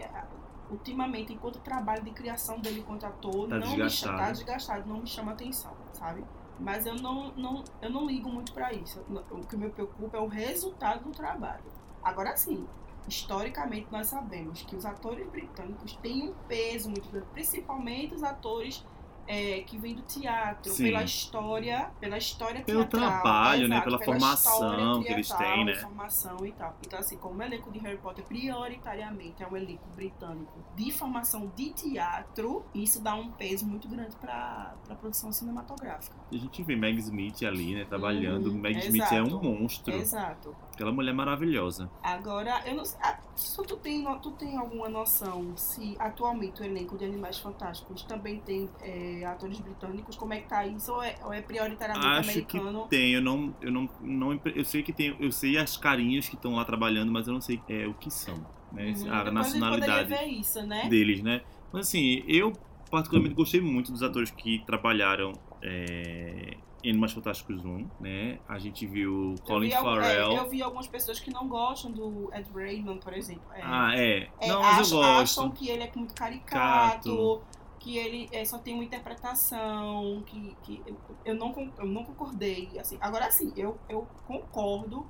ultimamente, 0.69 1.33
enquanto 1.33 1.57
o 1.57 1.59
trabalho 1.59 2.03
de 2.03 2.11
criação 2.11 2.59
dele 2.59 2.79
enquanto 2.79 3.05
ator 3.05 3.47
tá 3.47 3.57
não 3.57 3.67
desgastado. 3.67 4.13
me 4.13 4.19
tá 4.19 4.31
desgastado, 4.31 4.89
não 4.89 5.01
me 5.01 5.07
chama 5.07 5.31
atenção, 5.31 5.73
sabe? 5.93 6.23
Mas 6.59 6.85
eu 6.85 6.95
não, 6.95 7.31
não, 7.31 7.63
eu 7.81 7.89
não 7.89 8.05
ligo 8.05 8.29
muito 8.29 8.53
para 8.53 8.71
isso. 8.71 9.03
O 9.31 9.45
que 9.47 9.57
me 9.57 9.69
preocupa 9.69 10.17
é 10.17 10.19
o 10.19 10.27
resultado 10.27 11.03
do 11.03 11.11
trabalho. 11.11 11.63
Agora 12.03 12.37
sim, 12.37 12.67
historicamente 13.07 13.87
nós 13.91 14.07
sabemos 14.07 14.61
que 14.61 14.75
os 14.75 14.85
atores 14.85 15.27
britânicos 15.29 15.95
têm 15.97 16.29
um 16.29 16.33
peso 16.47 16.89
muito 16.89 17.09
grande, 17.09 17.27
principalmente 17.33 18.13
os 18.13 18.23
atores 18.23 18.85
é, 19.27 19.61
que 19.61 19.77
vem 19.77 19.95
do 19.95 20.01
teatro, 20.01 20.71
Sim. 20.71 20.85
pela 20.85 21.03
história, 21.03 21.91
pela 21.99 22.17
história 22.17 22.61
Pelo 22.63 22.85
teatral, 22.85 23.09
trabalho, 23.09 23.67
né? 23.67 23.81
Pela, 23.81 23.97
pela 23.99 24.11
formação 24.13 25.03
que 25.03 25.11
eles 25.11 25.29
têm, 25.29 25.65
né? 25.65 25.75
formação 25.75 26.45
e 26.45 26.51
tal. 26.51 26.77
Então, 26.85 26.99
assim, 26.99 27.17
como 27.17 27.39
o 27.39 27.43
elenco 27.43 27.71
de 27.71 27.79
Harry 27.79 27.97
Potter 27.97 28.23
prioritariamente 28.25 29.43
é 29.43 29.47
um 29.47 29.55
elenco 29.55 29.87
britânico 29.95 30.51
de 30.75 30.91
formação 30.91 31.51
de 31.55 31.69
teatro, 31.71 32.65
isso 32.73 33.01
dá 33.01 33.15
um 33.15 33.31
peso 33.31 33.65
muito 33.65 33.87
grande 33.87 34.15
para 34.15 34.73
a 34.89 34.95
produção 34.95 35.31
cinematográfica. 35.31 36.15
A 36.31 36.35
gente 36.35 36.63
vê 36.63 36.75
Meg 36.75 36.97
Smith 36.99 37.43
ali, 37.43 37.75
né? 37.75 37.85
Trabalhando. 37.85 38.47
Uhum, 38.47 38.57
Meg 38.57 38.77
exato, 38.77 38.95
Smith 38.95 39.11
é 39.11 39.23
um 39.23 39.41
monstro. 39.41 39.93
Exato. 39.93 40.55
Aquela 40.73 40.91
mulher 40.91 41.13
maravilhosa. 41.13 41.89
Agora, 42.01 42.61
eu 42.65 42.75
não 42.75 42.85
sei. 42.85 42.99
Ah, 43.01 43.19
tu 43.67 43.77
tem, 43.77 44.03
tu 44.21 44.31
tem 44.31 44.57
alguma 44.57 44.87
noção 44.87 45.55
se 45.57 45.95
atualmente 45.99 46.61
o 46.61 46.65
elenco 46.65 46.97
de 46.97 47.05
Animais 47.05 47.37
Fantásticos 47.37 48.03
também 48.03 48.39
tem 48.39 48.69
é, 48.81 49.25
atores 49.25 49.59
britânicos? 49.59 50.15
Como 50.15 50.33
é 50.33 50.39
que 50.39 50.47
tá 50.47 50.65
isso? 50.65 50.91
Ou 50.93 51.03
é, 51.03 51.15
ou 51.23 51.33
é 51.33 51.41
prioritariamente 51.41 52.07
Acho 52.07 52.29
americano? 52.31 52.83
Que 52.83 52.89
tem, 52.89 53.13
eu 53.13 53.21
não, 53.21 53.55
eu 53.61 53.71
não, 53.71 53.89
não. 54.01 54.39
Eu 54.45 54.63
sei 54.63 54.81
que 54.81 54.93
tem. 54.93 55.15
Eu 55.19 55.31
sei 55.31 55.57
as 55.57 55.75
carinhas 55.77 56.27
que 56.27 56.35
estão 56.35 56.55
lá 56.55 56.63
trabalhando, 56.63 57.11
mas 57.11 57.27
eu 57.27 57.33
não 57.33 57.41
sei 57.41 57.61
é, 57.67 57.85
o 57.85 57.93
que 57.93 58.09
são. 58.09 58.45
Né? 58.71 58.93
Uhum, 58.97 59.13
a 59.13 59.31
nacionalidade 59.31 60.09
ver 60.09 60.25
isso, 60.25 60.65
né? 60.65 60.87
deles, 60.87 61.21
né? 61.21 61.41
Mas 61.73 61.87
assim, 61.87 62.23
eu 62.27 62.53
particularmente 62.89 63.35
gostei 63.35 63.59
muito 63.59 63.91
dos 63.91 64.01
atores 64.01 64.31
que 64.31 64.63
trabalharam. 64.65 65.33
É, 65.61 66.57
Animais 66.83 67.11
Fantásticos 67.13 67.63
1, 67.63 67.87
né? 67.99 68.39
A 68.47 68.57
gente 68.57 68.85
viu 68.85 69.35
Colin 69.45 69.69
eu 69.69 69.77
vi, 69.77 69.83
Farrell. 69.83 70.31
É, 70.31 70.37
eu 70.37 70.49
vi 70.49 70.61
algumas 70.61 70.87
pessoas 70.87 71.19
que 71.19 71.31
não 71.31 71.47
gostam 71.47 71.91
do 71.91 72.31
Ed 72.33 72.49
Raymond, 72.53 72.99
por 72.99 73.13
exemplo. 73.13 73.43
É, 73.53 73.61
ah, 73.63 73.91
é. 73.95 74.29
é 74.39 74.47
não, 74.47 74.61
mas 74.61 74.79
acham, 74.79 74.97
eu 74.97 75.03
gosto. 75.03 75.39
Acham 75.39 75.51
que 75.51 75.69
ele 75.69 75.83
é 75.83 75.91
muito 75.95 76.13
caricato, 76.13 77.09
Cato. 77.09 77.41
que 77.79 77.97
ele 77.97 78.29
é, 78.31 78.43
só 78.45 78.57
tem 78.57 78.73
uma 78.73 78.83
interpretação, 78.83 80.23
que, 80.25 80.55
que 80.63 80.81
eu, 80.85 80.97
eu, 81.25 81.35
não, 81.35 81.71
eu 81.77 81.85
não 81.85 82.03
concordei. 82.03 82.69
Assim. 82.79 82.97
Agora, 82.99 83.29
sim, 83.31 83.53
eu, 83.55 83.77
eu 83.87 84.07
concordo 84.25 85.05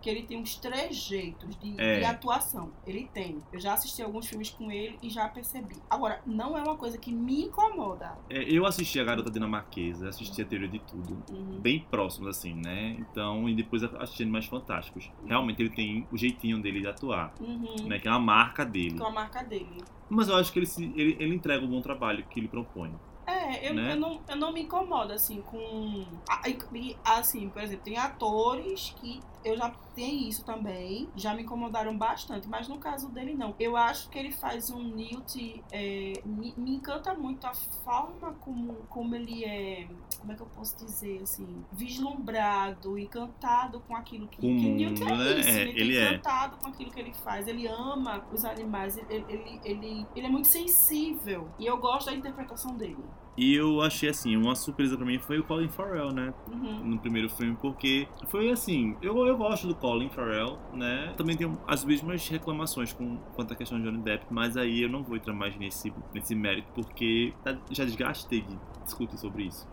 que 0.00 0.10
ele 0.10 0.22
tem 0.22 0.38
uns 0.38 0.56
trejeitos 0.56 1.56
de, 1.56 1.74
é. 1.78 2.00
de, 2.00 2.04
atuação. 2.04 2.70
Ele 2.86 3.08
tem. 3.12 3.38
Eu 3.52 3.60
já 3.60 3.74
assisti 3.74 4.02
alguns 4.02 4.26
filmes 4.26 4.50
com 4.50 4.70
ele 4.70 4.98
e 5.02 5.10
já 5.10 5.28
percebi. 5.28 5.76
Agora, 5.90 6.20
não 6.26 6.56
é 6.56 6.62
uma 6.62 6.76
coisa 6.76 6.98
que 6.98 7.12
me 7.12 7.44
incomoda. 7.44 8.16
É, 8.30 8.42
eu 8.42 8.66
assisti 8.66 9.00
a 9.00 9.04
Garota 9.04 9.30
Dinamarquesa, 9.30 10.08
assisti 10.08 10.42
a 10.42 10.44
Teoria 10.44 10.68
de 10.68 10.78
Tudo, 10.80 11.22
uhum. 11.30 11.58
bem 11.60 11.80
próximos, 11.90 12.28
assim, 12.28 12.54
né? 12.54 12.96
Então, 12.98 13.48
e 13.48 13.54
depois 13.54 13.82
assisti 13.82 14.22
Animais 14.22 14.46
Fantásticos. 14.46 15.10
Realmente 15.24 15.62
ele 15.62 15.70
tem 15.70 16.06
o 16.12 16.16
jeitinho 16.16 16.60
dele 16.60 16.80
de 16.80 16.88
atuar, 16.88 17.34
uhum. 17.40 17.86
né? 17.86 17.98
Que 17.98 18.08
é 18.08 18.10
uma 18.10 18.20
marca 18.20 18.64
dele. 18.64 18.94
Que 18.96 19.02
é 19.02 19.04
uma 19.04 19.10
marca 19.10 19.42
dele. 19.42 19.82
Mas 20.08 20.28
eu 20.28 20.36
acho 20.36 20.52
que 20.52 20.58
ele, 20.58 20.68
ele, 20.94 21.16
ele 21.18 21.34
entrega 21.34 21.64
um 21.64 21.68
bom 21.68 21.80
trabalho 21.80 22.24
que 22.26 22.38
ele 22.38 22.48
propõe. 22.48 22.94
É, 23.26 23.68
eu, 23.68 23.74
Né? 23.74 23.92
eu, 23.92 23.96
não, 23.96 24.20
eu 24.28 24.36
não 24.36 24.52
me 24.52 24.62
incomodo, 24.62 25.12
assim, 25.12 25.42
com. 25.42 26.06
a- 26.28 26.48
e, 26.48 26.96
Assim, 27.04 27.48
por 27.48 27.60
exemplo, 27.60 27.84
tem 27.84 27.98
atores 27.98 28.94
que 29.00 29.20
eu 29.46 29.56
já 29.56 29.70
tenho 29.94 30.28
isso 30.28 30.44
também, 30.44 31.08
já 31.14 31.32
me 31.34 31.42
incomodaram 31.42 31.96
bastante, 31.96 32.48
mas 32.48 32.68
no 32.68 32.78
caso 32.78 33.08
dele 33.10 33.34
não. 33.34 33.54
Eu 33.58 33.76
acho 33.76 34.10
que 34.10 34.18
ele 34.18 34.32
faz 34.32 34.70
um 34.70 34.82
Newt. 34.82 35.62
é, 35.70 36.14
me, 36.24 36.52
me 36.56 36.74
encanta 36.74 37.14
muito 37.14 37.46
a 37.46 37.54
forma 37.54 38.32
como, 38.40 38.74
como 38.88 39.14
ele 39.14 39.44
é. 39.44 39.88
Como 40.18 40.32
é 40.32 40.34
que 40.34 40.42
eu 40.42 40.46
posso 40.46 40.76
dizer, 40.84 41.22
assim? 41.22 41.64
Vislumbrado, 41.72 42.98
encantado 42.98 43.80
com 43.80 43.94
aquilo 43.94 44.26
que. 44.26 44.38
O 44.38 44.40
que 44.40 44.68
Newt 44.68 45.02
é 45.02 45.06
né? 45.06 45.38
isso, 45.38 45.48
É, 45.48 45.62
ele, 45.62 45.80
ele 45.80 45.96
é 45.96 46.00
é. 46.00 46.08
encantado 46.14 46.56
com 46.56 46.68
aquilo 46.68 46.90
que 46.90 47.00
ele 47.00 47.14
faz, 47.14 47.46
ele 47.46 47.66
ama 47.68 48.24
os 48.32 48.44
animais, 48.44 48.98
ele, 48.98 49.24
ele, 49.28 49.60
ele, 49.64 50.06
ele 50.14 50.26
é 50.26 50.30
muito 50.30 50.48
sensível. 50.48 51.48
E 51.58 51.66
eu 51.66 51.78
gosto 51.78 52.06
da 52.06 52.14
interpretação 52.14 52.76
dele. 52.76 52.98
E 53.36 53.54
eu 53.54 53.82
achei 53.82 54.08
assim, 54.08 54.34
uma 54.34 54.54
surpresa 54.54 54.96
pra 54.96 55.04
mim 55.04 55.18
foi 55.18 55.38
o 55.38 55.44
Colin 55.44 55.68
Farrell, 55.68 56.10
né? 56.10 56.32
Uhum. 56.50 56.84
No 56.84 56.98
primeiro 56.98 57.28
filme, 57.28 57.54
porque 57.60 58.08
foi 58.28 58.50
assim, 58.50 58.96
eu, 59.02 59.26
eu 59.26 59.35
gosto 59.36 59.66
do 59.68 59.74
Colin 59.74 60.08
Farrell, 60.08 60.58
né? 60.72 61.14
Também 61.16 61.36
tenho 61.36 61.58
as 61.66 61.84
mesmas 61.84 62.26
reclamações 62.28 62.92
com 62.92 63.16
quanto 63.34 63.52
à 63.52 63.56
questão 63.56 63.78
de 63.78 63.84
Johnny 63.84 63.98
Depp, 63.98 64.26
mas 64.30 64.56
aí 64.56 64.82
eu 64.82 64.88
não 64.88 65.02
vou 65.02 65.16
entrar 65.16 65.32
mais 65.34 65.56
nesse, 65.56 65.92
nesse 66.14 66.34
mérito, 66.34 66.68
porque 66.74 67.32
tá- 67.44 67.56
já 67.70 67.84
desgastei 67.84 68.42
de 68.42 68.58
discutir 68.84 69.18
sobre 69.18 69.44
isso. 69.44 69.66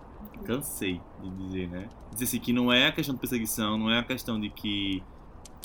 Cansei 0.45 0.99
de 1.21 1.29
dizer, 1.29 1.69
né? 1.69 1.89
Dizer 2.11 2.25
assim, 2.25 2.39
que 2.39 2.51
não 2.53 2.71
é 2.71 2.87
a 2.87 2.91
questão 2.91 3.15
de 3.15 3.21
perseguição, 3.21 3.77
não 3.77 3.89
é 3.89 3.99
a 3.99 4.03
questão 4.03 4.39
de 4.39 4.49
que 4.49 5.03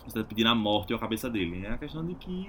você 0.07 0.21
tá 0.21 0.25
pedindo 0.25 0.49
a 0.49 0.55
morte 0.55 0.93
ou 0.93 0.97
a 0.97 1.01
cabeça 1.01 1.29
dele. 1.29 1.65
É 1.65 1.71
a 1.73 1.79
questão 1.79 2.05
de 2.05 2.15
que 2.15 2.47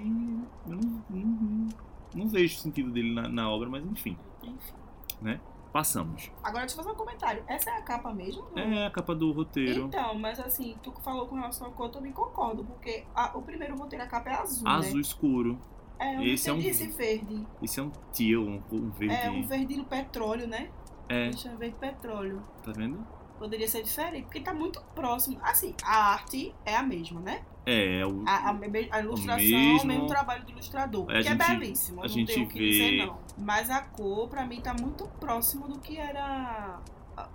eu 0.66 0.76
não, 0.76 1.04
não, 1.10 1.68
não 2.14 2.28
vejo 2.28 2.56
o 2.56 2.58
sentido 2.58 2.90
dele 2.90 3.12
na, 3.12 3.28
na 3.28 3.50
obra, 3.50 3.68
mas 3.68 3.84
enfim, 3.84 4.16
Enfim. 4.42 4.74
Passamos. 5.72 6.30
Agora 6.42 6.60
deixa 6.66 6.74
eu 6.78 6.84
fazer 6.84 6.94
um 6.94 6.98
comentário. 6.98 7.42
Essa 7.46 7.70
é 7.70 7.76
a 7.78 7.82
capa 7.82 8.12
mesmo? 8.12 8.46
É 8.56 8.86
a 8.86 8.90
capa 8.90 9.14
do 9.14 9.30
roteiro. 9.32 9.86
Então, 9.86 10.14
mas 10.18 10.38
assim, 10.40 10.76
tu 10.82 10.92
falou 11.02 11.26
com 11.26 11.36
relação 11.36 11.68
à 11.68 11.70
cor, 11.70 11.86
eu 11.86 11.92
também 11.92 12.12
concordo, 12.12 12.64
porque 12.64 13.04
a- 13.14 13.36
o 13.36 13.42
primeiro 13.42 13.76
roteiro, 13.76 14.04
a 14.04 14.08
capa 14.08 14.30
é 14.30 14.34
azul, 14.34 14.68
Azul 14.68 14.94
né? 14.96 15.00
escuro. 15.00 15.58
É, 15.98 16.16
eu 16.16 16.22
Esse 16.22 16.48
é 16.48 16.52
um- 16.52 16.58
esse 16.58 16.86
verde. 16.88 17.46
Esse 17.62 17.78
é 17.78 17.82
um 17.82 17.90
teal, 18.12 18.42
um, 18.42 18.62
um 18.72 18.90
verde. 18.90 19.14
É 19.14 19.30
um 19.30 19.46
verde 19.46 19.84
petróleo, 19.84 20.46
né? 20.48 20.70
É, 21.08 21.28
Deixa 21.30 21.48
eu 21.50 21.58
ver 21.58 21.74
petróleo. 21.74 22.42
tá 22.62 22.72
vendo? 22.72 23.04
Poderia 23.38 23.66
ser 23.68 23.82
diferente, 23.82 24.24
porque 24.24 24.40
tá 24.40 24.52
muito 24.54 24.80
próximo. 24.94 25.38
Assim, 25.42 25.74
a 25.82 26.12
arte 26.12 26.54
é 26.64 26.76
a 26.76 26.82
mesma, 26.82 27.20
né? 27.20 27.42
É, 27.66 28.00
é 28.00 28.06
o, 28.06 28.22
A, 28.26 28.50
a, 28.50 28.50
a 28.50 29.00
ilustração, 29.00 29.36
mesmo- 29.44 29.82
o 29.82 29.86
mesmo 29.86 30.06
trabalho 30.06 30.44
do 30.44 30.50
ilustrador. 30.52 31.10
É, 31.10 31.20
que 31.22 31.28
é 31.28 31.30
gente- 31.32 31.46
belíssimo, 31.46 32.00
a 32.00 32.04
eu 32.04 32.08
não 32.08 32.14
gente 32.14 32.32
tenho 32.34 32.46
o 32.46 32.48
que 32.48 32.58
vê- 32.58 32.70
dizer, 32.70 33.06
não. 33.06 33.18
Mas 33.38 33.70
a 33.70 33.80
cor, 33.82 34.28
pra 34.28 34.44
mim, 34.46 34.60
tá 34.60 34.74
muito 34.74 35.06
próximo 35.20 35.68
do 35.68 35.78
que 35.78 35.96
era. 35.98 36.78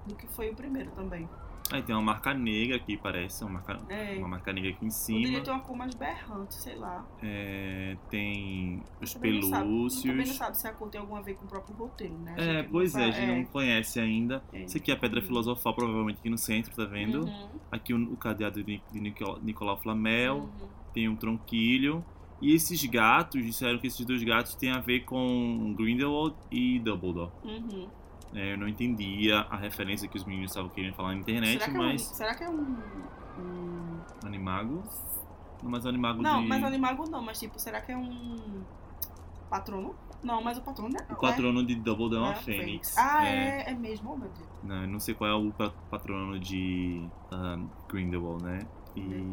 do 0.07 0.15
que 0.15 0.25
foi 0.27 0.49
o 0.49 0.55
primeiro 0.55 0.89
também. 0.91 1.29
Aí 1.71 1.81
tem 1.81 1.95
uma 1.95 2.01
marca 2.01 2.31
negra 2.33 2.75
aqui, 2.77 2.95
parece. 2.95 3.43
Uma 3.43 3.53
marca, 3.53 3.79
É. 3.89 4.17
uma 4.19 4.27
marca 4.27 4.53
negra 4.53 4.69
aqui 4.69 4.85
em 4.85 4.89
Poderia 4.89 5.27
cima. 5.31 5.41
ter 5.41 5.49
uma 5.51 5.59
cor 5.61 5.75
mais 5.75 5.95
berrante, 5.95 6.53
sei 6.53 6.75
lá. 6.75 7.03
É, 7.23 7.97
tem 8.09 8.83
os 9.01 9.13
Também 9.13 9.33
não 9.33 9.41
sabe- 9.41 9.51
Também 9.63 9.65
não 9.65 10.13
pelúcios. 10.13 10.35
sabe 10.37 10.57
se 10.59 10.67
a 10.67 10.73
cor 10.73 10.89
tem 10.89 11.01
alguma 11.01 11.19
a 11.19 11.21
ver 11.23 11.33
com 11.33 11.45
o 11.45 11.47
próprio 11.47 11.75
roteiro, 11.75 12.13
né? 12.19 12.35
É, 12.37 12.57
gente 12.61 12.69
pois 12.69 12.93
não 12.93 13.01
é, 13.01 13.05
a 13.05 13.11
gente 13.11 13.27
não 13.27 13.45
conhece 13.45 13.99
ainda. 13.99 14.43
É. 14.53 14.61
Esse 14.63 14.77
aqui 14.77 14.91
é 14.91 14.93
a 14.93 14.97
pedra 14.97 15.19
Uhum. 15.21 15.25
filosofal, 15.25 15.73
provavelmente 15.73 16.19
aqui 16.19 16.29
no 16.29 16.37
centro, 16.37 16.73
tá 16.75 16.85
vendo? 16.85 17.23
Uhum, 17.25 17.49
Aqui 17.71 17.93
o, 17.93 18.13
o 18.13 18.15
cadeado 18.15 18.63
de, 18.63 18.79
de 18.91 18.99
Nicolau, 18.99 19.39
Nicolau 19.41 19.77
Flamel. 19.77 20.37
uhum. 20.37 20.67
Tem 20.93 21.09
um 21.09 21.15
tronquilho. 21.15 22.05
E 22.41 22.53
esses 22.53 22.83
gatos, 22.85 23.43
disseram 23.43 23.79
que 23.79 23.87
esses 23.87 24.05
dois 24.05 24.21
gatos 24.23 24.53
têm 24.55 24.69
a 24.71 24.79
ver 24.79 24.99
com 25.05 25.73
Grindelwald 25.75 26.35
e 26.51 26.77
Dumbledore. 26.79 27.31
Uhum. 27.43 27.87
É, 28.35 28.53
eu 28.53 28.57
não 28.57 28.67
entendia 28.67 29.39
a 29.41 29.55
referência 29.55 30.07
que 30.07 30.17
os 30.17 30.25
meninos 30.25 30.51
estavam 30.51 30.69
querendo 30.69 30.93
falar 30.93 31.09
na 31.13 31.19
internet, 31.19 31.59
será, 31.59 31.71
que 31.71 31.77
mas. 31.77 32.01
é 32.01 32.11
um, 32.11 32.15
será 32.15 32.35
que 32.35 32.43
é 32.43 32.49
um. 32.49 32.77
um- 33.39 34.01
Animago? 34.25 34.83
Não, 35.63 35.69
mas 35.71 35.83
é 35.83 35.87
um 35.87 35.89
animago 35.89 36.21
Não, 36.21 36.41
de. 36.41 36.47
mas 36.47 36.63
animago 36.63 37.09
não, 37.09 37.21
mas 37.21 37.39
tipo, 37.39 37.57
será 37.59 37.81
que 37.81 37.91
é 37.91 37.97
um. 37.97 38.63
Patrono? 39.49 39.95
Não, 40.23 40.41
mas 40.41 40.57
o 40.57 40.61
patrono 40.61 40.95
é. 40.97 41.13
O 41.13 41.15
patrono 41.15 41.63
de 41.65 41.75
Dumbledore 41.75 42.15
é 42.15 42.19
uma 42.25 42.31
É, 42.31 42.35
fênix. 42.35 42.97
Ah, 42.97 43.25
É. 43.25 43.61
é, 43.67 43.69
é 43.71 43.73
mesmo, 43.75 44.11
oh, 44.13 44.17
meu 44.17 44.27
Deus. 44.29 44.49
Não, 44.63 44.81
eu 44.81 44.87
não 44.87 44.99
sei 44.99 45.13
qual 45.13 45.29
é 45.29 45.33
o 45.35 45.51
pa- 45.51 45.71
patrono 45.89 46.39
de 46.39 47.07
ah, 47.31 47.57
Grindelwald, 47.87 48.43
né? 48.43 48.65
E 48.95 49.29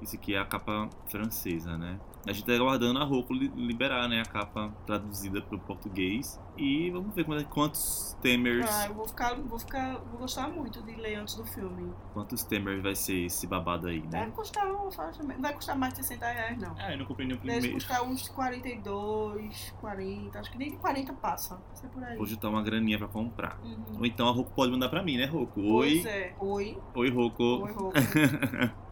isso 0.00 0.14
aqui 0.16 0.34
é 0.34 0.38
a 0.38 0.44
capa 0.44 0.88
francesa, 1.08 1.76
né? 1.76 1.98
A 2.26 2.32
gente 2.32 2.44
tá 2.44 2.52
aguardando 2.54 2.98
a 2.98 3.04
Roku 3.04 3.32
li- 3.32 3.52
liberar, 3.54 4.08
né? 4.08 4.20
A 4.20 4.24
capa 4.24 4.72
traduzida 4.84 5.40
para 5.40 5.56
o 5.56 5.60
português. 5.60 6.40
E 6.56 6.90
vamos 6.90 7.14
ver 7.14 7.24
quantos- 7.24 7.46
quantos 7.46 8.16
temers, 8.20 8.66
Ah, 8.68 8.86
eu 8.88 8.94
vou 8.94 9.06
ficar, 9.06 9.34
vou 9.36 9.58
ficar, 9.58 9.98
vou 9.98 10.18
gostar 10.20 10.48
muito 10.48 10.82
de 10.82 10.94
ler 10.96 11.14
antes 11.16 11.36
do 11.36 11.44
filme. 11.44 11.92
quantos 12.12 12.42
temers 12.42 12.82
vai 12.82 12.94
ser 12.96 13.26
esse 13.26 13.46
babado 13.46 13.86
aí, 13.86 14.00
Vai 14.00 14.26
né? 14.26 14.32
custar, 14.34 14.66
um- 14.66 14.88
não 14.88 15.40
vai 15.40 15.52
custar 15.54 15.76
mais 15.78 15.92
de 15.94 15.98
60 16.00 16.26
reais, 16.26 16.58
não. 16.58 16.74
Ah, 16.78 16.92
eu 16.92 16.98
não 16.98 17.04
comprei 17.06 17.26
nem 17.28 17.36
o 17.36 17.40
Deve 17.40 17.52
primeiro. 17.52 17.74
custar 17.76 18.02
uns 18.02 18.28
42, 18.28 19.72
40, 19.80 20.40
acho 20.40 20.50
que 20.50 20.58
nem 20.58 20.70
de 20.70 20.76
40 20.78 21.12
passa. 21.12 21.60
Isso 21.74 21.86
é 21.86 21.88
por 21.88 22.02
aí. 22.02 22.16
Vou 22.16 22.26
juntar 22.26 22.48
uma 22.48 22.62
graninha 22.62 22.98
pra 22.98 23.06
comprar. 23.08 23.58
Uhum. 23.62 23.98
Ou 23.98 24.06
então 24.06 24.28
a 24.28 24.32
Roku 24.32 24.50
pode 24.52 24.72
mandar 24.72 24.88
pra 24.88 25.02
mim, 25.02 25.16
né, 25.16 25.26
Roku? 25.26 25.60
Oi. 25.60 26.00
Pois 26.02 26.06
é. 26.06 26.34
Oi. 26.40 26.78
Oi, 26.94 27.10
Roku. 27.10 27.42
Oi, 27.44 27.72
Rocco. 27.72 27.92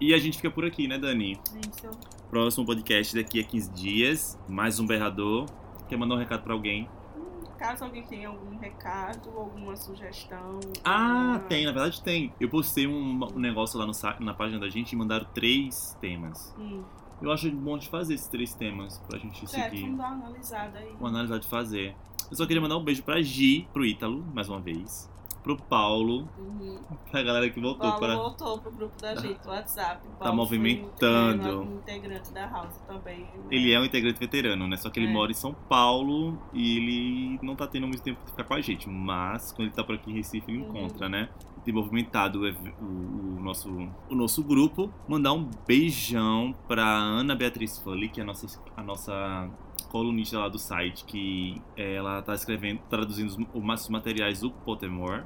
E 0.00 0.14
a 0.14 0.18
gente 0.18 0.36
fica 0.36 0.50
por 0.50 0.64
aqui, 0.64 0.86
né, 0.86 0.98
Dani? 0.98 1.38
Isso. 1.60 1.90
Próximo 2.30 2.64
podcast 2.66 3.14
daqui 3.16 3.40
a 3.40 3.44
15 3.44 3.70
dias. 3.72 4.38
Mais 4.48 4.78
um 4.78 4.86
berrador. 4.86 5.46
Quer 5.88 5.96
mandar 5.96 6.14
um 6.14 6.18
recado 6.18 6.42
pra 6.44 6.52
alguém? 6.52 6.88
Hum, 7.16 7.42
Caso 7.58 7.84
alguém 7.84 8.04
tenha 8.04 8.28
algum 8.28 8.56
recado, 8.58 9.30
alguma 9.30 9.74
sugestão. 9.76 10.60
Ah, 10.84 11.32
alguma- 11.32 11.38
tem, 11.40 11.64
na 11.66 11.72
verdade 11.72 12.00
tem. 12.02 12.32
Eu 12.38 12.48
postei 12.48 12.86
um, 12.86 13.18
um 13.34 13.38
negócio 13.38 13.78
lá 13.78 13.86
no, 13.86 13.92
na 14.24 14.34
página 14.34 14.60
da 14.60 14.68
gente 14.68 14.92
e 14.92 14.96
mandaram 14.96 15.26
três 15.34 15.96
temas. 16.00 16.54
Hum, 16.58 16.84
Eu 17.20 17.32
acho 17.32 17.50
bom 17.50 17.76
de 17.76 17.88
fazer 17.88 18.14
esses 18.14 18.28
três 18.28 18.54
temas 18.54 18.98
pra 19.08 19.18
gente 19.18 19.44
certo, 19.50 19.70
seguir. 19.70 19.82
vamos 19.82 19.98
dar 19.98 20.12
uma 20.12 20.26
analisada 20.26 20.78
aí. 20.78 20.92
Uma 21.00 21.08
análise 21.08 21.40
de 21.40 21.48
fazer. 21.48 21.96
Eu 22.30 22.36
só 22.36 22.46
queria 22.46 22.60
mandar 22.62 22.76
um 22.76 22.84
beijo 22.84 23.02
pra 23.02 23.20
Gi, 23.20 23.66
pro 23.72 23.84
Ítalo, 23.84 24.24
mais 24.32 24.48
uma 24.48 24.60
vez. 24.60 25.10
Pro 25.42 25.56
Paulo, 25.56 26.28
Uhum. 26.38 26.78
pra 27.10 27.22
galera 27.22 27.48
que 27.48 27.60
voltou 27.60 27.80
Paulo 27.80 27.98
para. 28.00 28.14
voltou 28.16 28.58
pro 28.58 28.70
grupo 28.72 29.00
da 29.00 29.14
gente, 29.14 29.38
o 29.46 29.50
WhatsApp. 29.50 30.06
Tá 30.18 30.32
movimentando. 30.32 31.60
Um 31.62 31.76
integrante 31.76 32.32
da 32.32 32.46
House 32.48 32.76
também. 32.86 33.20
né? 33.20 33.28
Ele 33.50 33.72
é 33.72 33.80
um 33.80 33.84
integrante 33.84 34.18
veterano, 34.20 34.66
né? 34.66 34.76
Só 34.76 34.90
que 34.90 34.98
ele 34.98 35.06
É. 35.08 35.12
mora 35.12 35.30
em 35.30 35.34
São 35.34 35.54
Paulo 35.54 36.38
e 36.52 36.76
ele 36.76 37.38
não 37.42 37.54
tá 37.56 37.66
tendo 37.66 37.86
muito 37.86 38.02
tempo 38.02 38.20
de 38.24 38.30
ficar 38.30 38.44
com 38.44 38.54
a 38.54 38.60
gente. 38.60 38.88
Mas 38.88 39.52
quando 39.52 39.68
ele 39.68 39.74
tá 39.76 39.84
por 39.84 39.94
aqui 39.94 40.10
em 40.10 40.14
Recife, 40.14 40.50
ele 40.50 40.62
Uhum. 40.62 40.68
encontra, 40.68 41.08
né? 41.08 41.28
Tem 41.64 41.72
movimentado 41.74 42.40
o, 42.42 42.48
o- 42.84 43.36
o 43.38 43.40
nosso, 43.42 43.70
o 44.10 44.14
nosso 44.14 44.42
grupo. 44.42 44.90
Mandar 45.08 45.32
um 45.32 45.48
beijão 45.66 46.54
pra 46.66 46.84
Ana 46.86 47.34
Beatriz 47.34 47.78
Folli, 47.78 48.08
que 48.08 48.20
é 48.20 48.22
a 48.22 48.26
nossa, 48.26 48.60
a 48.76 48.82
nossa 48.82 49.50
colunista 49.88 50.38
lá 50.38 50.48
do 50.48 50.58
site, 50.58 51.04
que 51.04 51.60
eh, 51.76 51.94
ela 51.94 52.22
tá 52.22 52.34
escrevendo, 52.34 52.80
traduzindo 52.88 53.28
os, 53.54 53.62
os 53.72 53.88
materiais 53.88 54.40
do 54.40 54.50
Pottermore, 54.50 55.24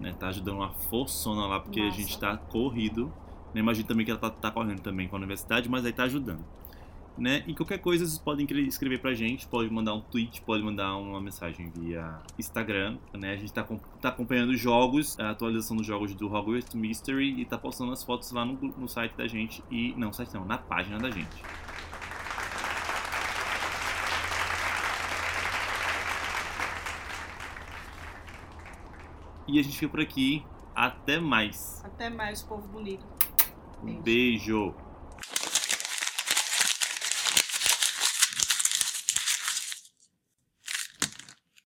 né? 0.00 0.14
Tá 0.18 0.28
ajudando 0.28 0.56
uma 0.56 0.70
forçona 0.70 1.46
lá, 1.46 1.60
porque 1.60 1.80
a 1.80 1.84
Massa. 1.84 1.96
gente 1.96 2.18
tá 2.18 2.36
corrido. 2.36 3.12
Né? 3.54 3.60
Imagino 3.60 3.86
também 3.86 4.04
que 4.04 4.10
ela 4.10 4.20
tá, 4.20 4.30
tá 4.30 4.50
correndo 4.50 4.80
também 4.80 5.06
com 5.06 5.14
a 5.16 5.18
universidade, 5.18 5.68
mas 5.68 5.84
aí 5.84 5.92
tá 5.92 6.04
ajudando. 6.04 6.44
Né? 7.16 7.44
E 7.46 7.54
qualquer 7.54 7.78
coisa 7.78 8.04
vocês 8.04 8.18
podem 8.18 8.44
cre- 8.44 8.66
escrever 8.66 8.98
pra 9.00 9.14
gente, 9.14 9.46
pode 9.46 9.70
mandar 9.70 9.94
um 9.94 10.00
tweet, 10.00 10.42
pode 10.42 10.64
mandar 10.64 10.96
uma 10.96 11.20
mensagem 11.20 11.70
via 11.70 12.18
Instagram, 12.36 12.98
né? 13.12 13.34
A 13.34 13.36
gente 13.36 13.52
tá, 13.52 13.62
tá 14.00 14.08
acompanhando 14.08 14.50
os 14.50 14.58
jogos, 14.60 15.16
a 15.20 15.30
atualização 15.30 15.76
dos 15.76 15.86
jogos 15.86 16.12
do 16.12 16.26
Hogwarts 16.26 16.74
Mystery 16.74 17.40
e 17.40 17.44
tá 17.44 17.56
postando 17.56 17.92
as 17.92 18.02
fotos 18.02 18.32
lá 18.32 18.44
no, 18.44 18.54
no 18.54 18.88
site 18.88 19.14
da 19.16 19.28
gente 19.28 19.62
e 19.70 19.94
não, 19.96 20.12
site 20.12 20.34
não, 20.34 20.44
na 20.44 20.58
página 20.58 20.98
da 20.98 21.08
gente. 21.08 21.28
E 29.46 29.58
a 29.58 29.62
gente 29.62 29.78
fica 29.78 29.90
por 29.90 30.00
aqui. 30.00 30.44
Até 30.74 31.20
mais. 31.20 31.82
Até 31.84 32.10
mais, 32.10 32.42
povo 32.42 32.66
bonito. 32.68 33.04
Um 33.82 34.00
beijo. 34.00 34.74